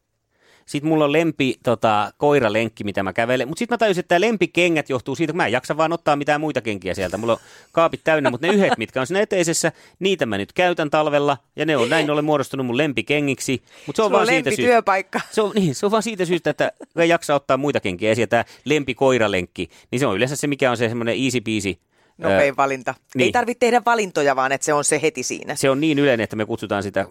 sitten 0.65 0.89
mulla 0.89 1.05
on 1.05 1.11
lempi 1.11 1.55
tota, 1.63 2.11
koiralenkki, 2.17 2.83
mitä 2.83 3.03
mä 3.03 3.13
kävelen. 3.13 3.47
Mutta 3.47 3.59
sitten 3.59 3.73
mä 3.73 3.77
tajusin, 3.77 3.99
että 3.99 4.07
tämä 4.07 4.21
lempikengät 4.21 4.89
johtuu 4.89 5.15
siitä, 5.15 5.33
kun 5.33 5.37
mä 5.37 5.45
en 5.45 5.51
jaksa 5.51 5.77
vaan 5.77 5.93
ottaa 5.93 6.15
mitään 6.15 6.41
muita 6.41 6.61
kenkiä 6.61 6.93
sieltä. 6.93 7.17
Mulla 7.17 7.33
on 7.33 7.39
kaapit 7.71 8.01
täynnä, 8.03 8.29
mutta 8.29 8.47
ne 8.47 8.53
yhdet, 8.53 8.77
mitkä 8.77 9.01
on 9.01 9.07
siinä 9.07 9.21
eteisessä, 9.21 9.71
niitä 9.99 10.25
mä 10.25 10.37
nyt 10.37 10.53
käytän 10.53 10.89
talvella. 10.89 11.37
Ja 11.55 11.65
ne 11.65 11.77
on 11.77 11.89
näin 11.89 12.11
ollen 12.11 12.25
muodostunut 12.25 12.65
mun 12.65 12.77
lempikengiksi. 12.77 13.61
Mutta 13.87 13.97
se 13.97 14.03
on 14.03 14.07
Sulla 14.07 14.11
vaan 14.11 14.21
on 14.21 14.27
siitä 14.27 14.49
syystä. 14.49 15.21
Se 15.31 15.41
on, 15.41 15.51
niin, 15.55 15.75
se 15.75 15.85
on 15.85 15.91
vaan 15.91 16.03
siitä 16.03 16.25
syystä, 16.25 16.49
että 16.49 16.71
ei 16.95 17.09
jaksa 17.09 17.35
ottaa 17.35 17.57
muita 17.57 17.79
kenkiä. 17.79 18.15
Sieltä 18.15 18.29
tämä 18.29 18.45
lempikoiralenkki, 18.65 19.69
niin 19.91 19.99
se 19.99 20.07
on 20.07 20.15
yleensä 20.15 20.35
se, 20.35 20.47
mikä 20.47 20.71
on 20.71 20.77
se 20.77 20.89
semmoinen 20.89 21.23
easy 21.23 21.41
peasy. 21.41 21.88
Nopein 22.19 22.57
valinta. 22.57 22.95
niin. 23.15 23.25
Ei 23.25 23.31
tarvitse 23.31 23.59
tehdä 23.59 23.81
valintoja, 23.85 24.35
vaan 24.35 24.51
että 24.51 24.65
se 24.65 24.73
on 24.73 24.83
se 24.83 25.01
heti 25.01 25.23
siinä. 25.23 25.55
se 25.55 25.69
on 25.69 25.81
niin 25.81 25.99
yleinen, 25.99 26.23
että 26.23 26.35
me 26.35 26.45
kutsutaan 26.45 26.83
sitä 26.83 27.05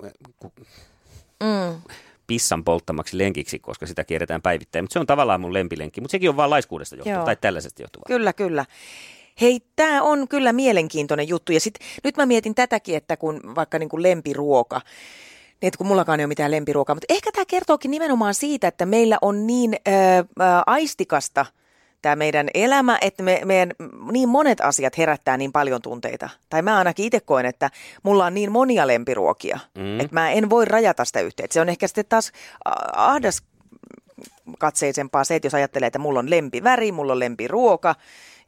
Mm. 1.45 1.81
pissan 2.27 2.65
polttamaksi 2.65 3.19
lenkiksi, 3.19 3.59
koska 3.59 3.87
sitä 3.87 4.05
kierretään 4.05 4.43
päivittäin. 4.43 4.83
Mutta 4.85 4.93
se 4.93 4.99
on 4.99 5.07
tavallaan 5.07 5.41
mun 5.41 5.53
lempilenkki, 5.55 6.01
mutta 6.01 6.13
sekin 6.13 6.29
on 6.31 6.37
vaan 6.37 6.51
laiskuudesta 6.51 6.97
johtuva 6.97 7.15
Joo. 7.17 7.25
tai 7.25 7.37
tällaisesta 7.37 7.83
johtuva. 7.83 8.05
Kyllä, 8.07 8.33
kyllä. 8.33 8.65
Hei, 9.41 9.61
tämä 9.77 10.03
on 10.03 10.29
kyllä 10.29 10.53
mielenkiintoinen 10.53 11.29
juttu. 11.29 11.53
Ja 11.53 11.61
sit, 11.61 11.75
nyt 12.05 12.17
mä 12.17 12.27
mietin 12.27 12.55
tätäkin, 12.55 12.97
että 12.97 13.17
kun 13.17 13.41
vaikka 13.55 13.79
niin 13.79 13.89
kuin 13.89 14.03
lempiruoka, 14.03 14.81
niin 15.61 15.69
että 15.69 15.79
kun 15.79 15.87
mullakaan 15.87 16.21
ei 16.21 16.25
ole 16.25 16.29
mitään 16.29 16.51
lempiruokaa, 16.51 16.95
mutta 16.95 17.15
ehkä 17.15 17.33
tämä 17.33 17.45
kertookin 17.45 17.91
nimenomaan 17.91 18.35
siitä, 18.35 18.69
että 18.69 18.87
meillä 18.87 19.19
on 19.23 19.47
niin 19.47 19.75
ö, 19.75 19.91
ö, 19.91 20.25
aistikasta 20.67 21.47
tämä 22.03 22.17
meidän 22.17 22.49
elämä, 22.55 22.99
että 23.01 23.23
me, 23.23 23.41
meidän 23.45 23.73
niin 24.13 24.29
monet 24.29 24.61
asiat 24.61 24.99
herättää 24.99 25.37
niin 25.37 25.53
paljon 25.53 25.83
tunteita. 25.83 26.29
Tai 26.49 26.63
mä 26.63 26.79
ainakin 26.79 27.07
itse 27.07 27.21
koen, 27.21 27.47
että 27.47 27.71
mulla 28.03 28.27
on 28.27 28.35
niin 28.35 28.53
monia 28.53 28.87
lempiruokia, 28.87 29.59
mm. 29.75 30.01
että 30.01 30.15
mä 30.15 30.31
en 30.31 30.51
voi 30.51 30.65
rajata 30.65 31.05
sitä 31.05 31.21
yhteen. 31.21 31.49
Se 31.53 31.61
on 31.61 31.69
ehkä 31.69 31.87
sitten 31.87 32.05
taas 32.09 32.33
ahdas 32.97 33.43
katseisempaa 34.59 35.25
se, 35.25 35.35
että 35.35 35.47
jos 35.47 35.55
ajattelee, 35.55 35.87
että 35.87 35.99
mulla 35.99 36.19
on 36.19 36.31
lempiväri, 36.31 36.93
mulla 36.93 37.13
on 37.13 37.19
lempiruoka 37.19 37.95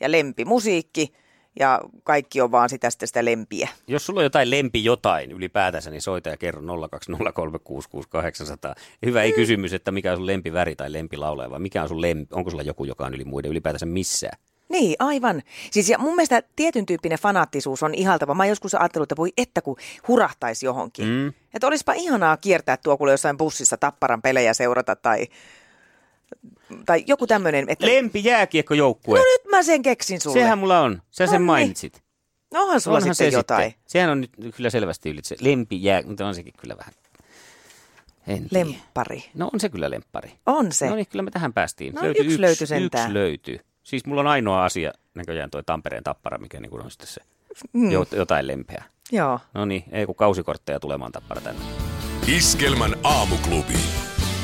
ja 0.01 0.13
lempimusiikki 0.13 1.15
ja 1.59 1.81
kaikki 2.05 2.41
on 2.41 2.51
vaan 2.51 2.69
sitä, 2.69 2.91
sitä, 2.91 3.07
sitä 3.07 3.25
lempiä. 3.25 3.69
Jos 3.87 4.07
sulla 4.07 4.21
on 4.21 4.25
jotain 4.25 4.51
lempi 4.51 4.85
jotain 4.85 5.33
ylipäätänsä, 5.33 5.91
niin 5.91 6.03
soita 6.03 6.29
ja 6.29 6.37
kerro 6.37 6.63
020366800. 6.63 6.65
Hyvä 9.07 9.23
ei 9.23 9.33
kysymys, 9.33 9.73
että 9.73 9.91
mikä 9.91 10.11
on 10.11 10.17
sun 10.17 10.27
lempiväri 10.27 10.77
tai 10.77 10.93
lempilaulaja, 10.93 11.51
vaan 11.51 11.63
mikä 11.63 11.83
on 11.83 11.89
sun 11.89 12.03
lempi, 12.03 12.35
onko 12.35 12.51
sulla 12.51 12.63
joku, 12.63 12.85
joka 12.85 13.07
on 13.07 13.15
yli 13.15 13.25
muiden 13.25 13.51
ylipäätänsä 13.51 13.87
missään. 13.87 14.39
Niin, 14.69 14.97
aivan. 14.99 15.43
Siis 15.71 15.89
ja 15.89 15.99
mun 15.99 16.17
mielestä 16.17 16.43
tietyn 16.57 16.87
tyyppinen 16.87 17.19
fanaattisuus 17.19 17.83
on 17.83 17.95
ihaltava. 17.95 18.35
Mä 18.35 18.47
joskus 18.47 18.75
ajatellut, 18.75 19.13
että 19.13 19.17
voi 19.17 19.33
että 19.37 19.63
kun 19.63 19.77
hurahtaisi 20.09 20.67
johonkin. 20.67 21.07
Mm. 21.07 21.29
Että 21.55 21.67
olisipa 21.67 21.93
ihanaa 21.93 22.37
kiertää 22.37 22.77
tuo 22.77 22.97
kuule 22.97 23.13
jossain 23.13 23.37
bussissa 23.37 23.77
tapparan 23.77 24.23
pelejä 24.23 24.55
seurata 24.55 24.97
tai, 24.97 25.27
Tai 26.87 27.05
joku 27.07 27.27
tämmöinen. 27.27 27.69
Että... 27.69 27.87
Lempi 27.87 28.25
jääkiekkojoukkue. 28.25 29.19
No 29.19 29.25
nyt 29.25 29.51
mä 29.51 29.63
sen 29.63 29.83
keksin 29.83 30.21
sulle. 30.21 30.41
Sehän 30.41 30.59
mulla 30.59 30.81
on. 30.81 31.03
Sä 31.11 31.27
sen 31.27 31.33
No 31.33 31.39
niin. 31.39 31.43
mainitsit. 31.43 32.03
No 32.55 32.63
onhan 32.63 32.81
sulla 32.81 32.97
Onhan 32.97 33.15
sitten 33.15 33.33
se 33.33 33.39
jotain. 33.39 33.71
Sitten. 33.71 33.85
Sehän 33.87 34.11
on 34.11 34.21
nyt 34.21 34.55
kyllä 34.57 34.71
selvästi 34.71 35.11
ylitse. 35.11 35.37
Lempi 35.41 35.85
jää, 35.85 36.03
mutta 36.03 36.27
on 36.27 36.35
sekin 36.35 36.53
kyllä 36.59 36.77
vähän. 36.77 36.95
En 38.27 38.49
tiedä. 38.49 38.71
No 39.35 39.51
on 39.53 39.61
se 39.61 39.69
kyllä 39.69 39.91
lemppari. 39.91 40.33
On 40.47 40.73
se. 40.73 40.89
No 40.89 40.95
niin, 40.95 41.07
kyllä 41.07 41.23
me 41.23 41.31
tähän 41.31 41.53
päästiin. 41.53 41.95
No, 41.95 42.07
yksi 42.07 42.41
löytyi 42.41 42.67
sentään. 42.67 43.05
Yksi 43.05 43.15
löytyy. 43.15 43.61
Siis 43.83 44.07
mulla 44.07 44.21
on 44.21 44.27
ainoa 44.27 44.65
asia, 44.65 44.93
näköjään 45.15 45.51
toi 45.51 45.63
Tampereen 45.63 46.05
tappara, 46.05 46.39
mikä 46.39 46.61
niin 46.61 46.85
on 46.85 46.91
sitten 46.91 47.09
se 47.09 47.21
mm. 47.73 47.91
jotain 48.13 48.47
lempeä. 48.47 48.85
Joo. 49.13 49.41
No 49.55 49.65
niin, 49.65 49.85
ei 49.93 50.07
kun 50.07 50.15
kausikortteja 50.15 50.81
tulemaan 50.81 51.13
tappara 51.13 51.41
tänne. 51.41 51.63
Iskelmän 52.27 52.97
aamuklubi. 53.05 53.75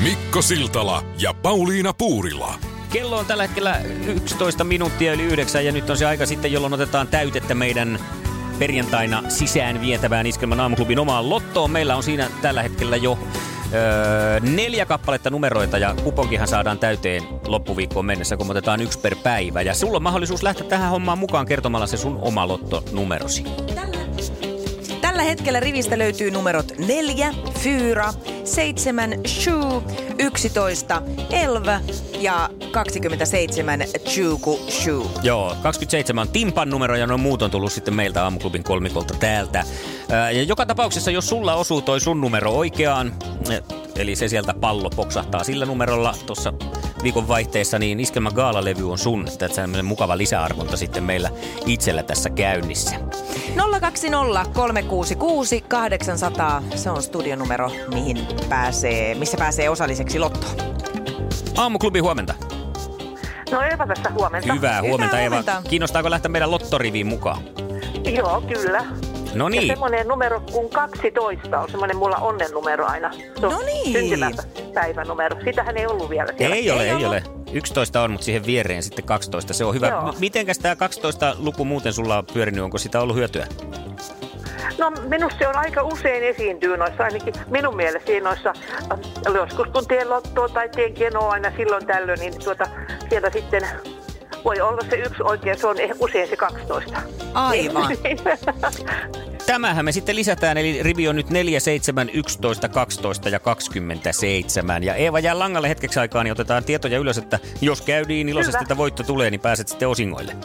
Mikko 0.03 0.41
Siltala 0.41 1.03
ja 1.19 1.33
Pauliina 1.33 1.93
Puurila. 1.93 2.55
Kello 2.89 3.17
on 3.17 3.25
tällä 3.25 3.43
hetkellä 3.43 3.81
11 4.07 4.63
minuuttia 4.63 5.13
yli 5.13 5.23
yhdeksän 5.23 5.65
ja 5.65 5.71
nyt 5.71 5.89
on 5.89 5.97
se 5.97 6.05
aika 6.05 6.25
sitten, 6.25 6.51
jolloin 6.51 6.73
otetaan 6.73 7.07
täytettä 7.07 7.55
meidän 7.55 7.99
perjantaina 8.59 9.23
sisään 9.29 9.81
vietävään 9.81 10.27
Iskelmän 10.27 10.59
aamuklubin 10.59 10.99
omaan 10.99 11.29
lottoon. 11.29 11.71
Meillä 11.71 11.95
on 11.95 12.03
siinä 12.03 12.29
tällä 12.41 12.63
hetkellä 12.63 12.95
jo 12.95 13.19
öö, 13.73 14.39
neljä 14.39 14.85
kappaletta 14.85 15.29
numeroita 15.29 15.77
ja 15.77 15.95
kuponkihan 16.03 16.47
saadaan 16.47 16.79
täyteen 16.79 17.23
loppuviikkoon 17.47 18.05
mennessä, 18.05 18.37
kun 18.37 18.51
otetaan 18.51 18.81
yksi 18.81 18.99
per 18.99 19.15
päivä. 19.23 19.61
Ja 19.61 19.73
sulla 19.73 19.97
on 19.97 20.03
mahdollisuus 20.03 20.43
lähteä 20.43 20.67
tähän 20.67 20.89
hommaan 20.89 21.17
mukaan 21.17 21.45
kertomalla 21.45 21.87
se 21.87 21.97
sun 21.97 22.19
oma 22.21 22.47
lottonumerosi. 22.47 23.43
Tällä 25.01 25.23
hetkellä 25.23 25.59
rivistä 25.59 25.97
löytyy 25.97 26.31
numerot 26.31 26.77
4, 26.77 27.33
Fyra, 27.59 28.13
7, 28.47 29.19
Shu, 29.27 29.83
11, 30.19 31.01
Elva 31.31 31.79
ja 32.19 32.49
27, 32.71 33.79
Chuku 34.05 34.59
Shu. 34.69 35.11
Joo, 35.23 35.55
27 35.63 36.21
on 36.21 36.33
Timpan 36.33 36.69
numero 36.69 36.95
ja 36.95 37.07
noin 37.07 37.19
muut 37.21 37.41
on 37.41 37.51
tullut 37.51 37.71
sitten 37.73 37.93
meiltä 37.95 38.23
aamuklubin 38.23 38.63
kolmikolta 38.63 39.13
täältä. 39.19 39.63
Ää, 40.11 40.31
Ja 40.31 40.43
joka 40.43 40.65
tapauksessa, 40.65 41.11
jos 41.11 41.29
sulla 41.29 41.55
osuu 41.55 41.81
toi 41.81 41.99
sun 41.99 42.21
numero 42.21 42.51
oikeaan, 42.51 43.13
eh, 43.49 43.63
eli 43.95 44.15
se 44.15 44.27
sieltä 44.27 44.53
pallo 44.53 44.89
poksahtaa 44.89 45.43
sillä 45.43 45.65
numerolla 45.65 46.15
tuossa 46.25 46.53
viikon 47.03 47.27
vaihteessa, 47.27 47.79
niin 47.79 47.99
Iskelmän 47.99 48.33
gaalalevy 48.35 48.91
on 48.91 48.97
sun. 48.97 49.27
Että 49.27 49.47
sellainen 49.47 49.85
mukava 49.85 50.17
lisäarvonta 50.17 50.77
sitten 50.77 51.03
meillä 51.03 51.29
itsellä 51.65 52.03
tässä 52.03 52.29
käynnissä. 52.29 52.95
020 53.81 54.45
366 54.53 55.61
800, 55.67 56.63
se 56.75 56.89
on 56.89 57.03
studionumero, 57.03 57.71
mihin 57.93 58.27
pääsee, 58.49 59.15
missä 59.15 59.37
pääsee 59.37 59.69
osalliseksi 59.69 60.19
lottoon. 60.19 60.55
Aamuklubi 61.57 61.99
huomenta. 61.99 62.33
No 63.51 63.61
Eeva 63.61 63.87
tässä 63.87 64.09
huomenta. 64.09 64.53
Hyvää 64.53 64.81
huomenta, 64.81 65.19
Eeva. 65.19 65.35
huomenta. 65.35 65.61
Kiinnostaako 65.69 66.09
lähteä 66.09 66.29
meidän 66.29 66.51
lottoriviin 66.51 67.07
mukaan? 67.07 67.41
Joo, 68.15 68.41
kyllä. 68.41 68.85
No 69.33 69.45
Ja 69.45 69.49
niin. 69.49 69.67
semmoinen 69.67 70.07
numero 70.07 70.41
kuin 70.51 70.69
12 70.69 71.59
on 71.59 71.69
semmoinen 71.71 71.97
mulla 71.97 72.15
onnen 72.17 72.51
numero 72.51 72.85
aina. 72.85 73.11
Se 73.39 73.45
on 73.45 73.51
No 73.53 73.59
niin. 73.65 73.93
syntymäpäivänumero. 73.93 75.37
Sitähän 75.43 75.77
ei 75.77 75.87
ollut 75.87 76.09
vielä 76.09 76.33
siellä. 76.37 76.55
Ei 76.55 76.71
ole, 76.71 76.83
Ei 76.83 76.89
ei 76.89 77.05
ole. 77.05 77.23
11 77.51 78.01
on, 78.01 78.11
mutta 78.11 78.25
siihen 78.25 78.45
viereen 78.45 78.83
sitten 78.83 79.05
12. 79.05 79.53
Se 79.53 79.65
on 79.65 79.75
hyvä. 79.75 79.87
Joo. 79.87 80.13
Mitenkäs 80.19 80.59
tämä 80.59 80.75
12 80.75 81.35
luku 81.39 81.65
muuten 81.65 81.93
sulla 81.93 82.17
on 82.17 82.25
pyörinyt? 82.33 82.63
Onko 82.63 82.77
sitä 82.77 83.01
ollut 83.01 83.15
hyötyä? 83.15 83.47
No 84.77 84.91
minusta 85.07 85.37
se 85.39 85.47
on 85.47 85.55
aika 85.55 85.83
usein 85.83 86.23
esiintyy 86.23 86.77
noissa, 86.77 87.03
ainakin 87.03 87.33
minun 87.49 87.75
mielestä 87.75 88.11
noissa, 88.23 88.53
äh, 88.91 88.99
joskus 89.35 89.67
kun 89.67 89.87
teen 89.87 90.09
lottoa 90.09 90.49
tai 90.49 90.69
teen 90.69 90.93
kenoa 90.93 91.31
aina 91.31 91.51
silloin 91.57 91.85
tällöin, 91.85 92.19
niin 92.19 92.33
tuota, 92.43 92.67
sieltä 93.09 93.29
sitten 93.29 93.67
voi 94.47 94.61
olla 94.61 94.81
se 94.89 94.95
yksi 94.95 95.23
oikein, 95.23 95.59
se 95.59 95.67
on 95.67 95.75
eh- 95.77 95.95
usein 95.99 96.29
se 96.29 96.35
12. 96.35 97.01
Aivan. 97.33 97.97
Tämähän 99.45 99.85
me 99.85 99.91
sitten 99.91 100.15
lisätään, 100.15 100.57
eli 100.57 100.83
rivi 100.83 101.07
on 101.07 101.15
nyt 101.15 101.29
4, 101.29 101.59
7, 101.59 102.09
11, 102.13 102.69
12 102.69 103.29
ja 103.29 103.39
27. 103.39 104.83
Ja 104.83 104.95
Eeva 104.95 105.19
jää 105.19 105.39
langalle 105.39 105.69
hetkeksi 105.69 105.99
aikaa, 105.99 106.23
niin 106.23 106.31
otetaan 106.31 106.63
tietoja 106.63 106.99
ylös, 106.99 107.17
että 107.17 107.39
jos 107.61 107.81
käy 107.81 108.05
niin 108.05 108.29
iloisesti, 108.29 108.57
Hyvä. 108.57 108.61
että 108.61 108.77
voitto 108.77 109.03
tulee, 109.03 109.31
niin 109.31 109.39
pääset 109.39 109.67
sitten 109.67 109.87
osingoille. 109.87 110.35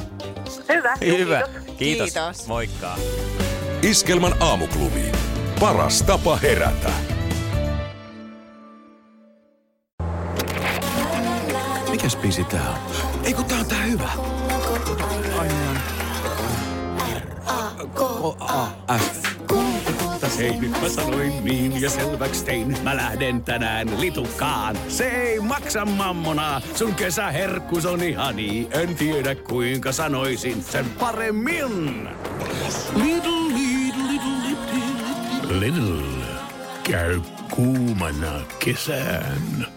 Hyvä. 0.68 0.94
Hyvä. 1.00 1.42
Kiitos. 1.42 1.76
Kiitos. 1.76 2.12
Kiitos. 2.12 2.46
Moikka. 2.46 2.94
Iskelmän 3.82 4.32
aamuklubi. 4.40 5.12
Paras 5.60 6.02
tapa 6.02 6.36
herätä. 6.36 6.90
Mikäs 11.92 12.16
biisi 12.16 12.44
tää 12.44 12.70
on? 12.70 12.76
Ei 13.24 13.34
kun 13.34 13.44
tää 13.44 13.58
on 13.58 13.66
tää 13.66 13.82
hyvä. 13.82 14.08
K-A-F. 17.94 19.22
Hei, 20.38 20.60
nyt 20.60 20.70
mä 20.70 20.88
sanoin 20.88 21.44
niin 21.44 21.80
ja 21.80 21.90
selväks 21.90 22.42
tein. 22.42 22.76
Mä 22.82 22.96
lähden 22.96 23.42
tänään 23.44 24.00
litukaan. 24.00 24.78
Se 24.88 25.04
ei 25.04 25.40
maksa 25.40 25.84
mammonaa. 25.84 26.60
Sun 26.74 26.94
kesäherkkus 26.94 27.86
on 27.86 28.02
ihani. 28.02 28.68
En 28.70 28.96
tiedä 28.96 29.34
kuinka 29.34 29.92
sanoisin 29.92 30.62
sen 30.62 30.84
paremmin. 31.00 32.08
Little, 32.94 33.48
little, 33.54 34.02
little, 34.08 34.48
little. 34.48 35.60
Little. 35.60 36.24
Käy 36.82 37.20
kuumana 37.50 38.40
kesään. 38.58 39.71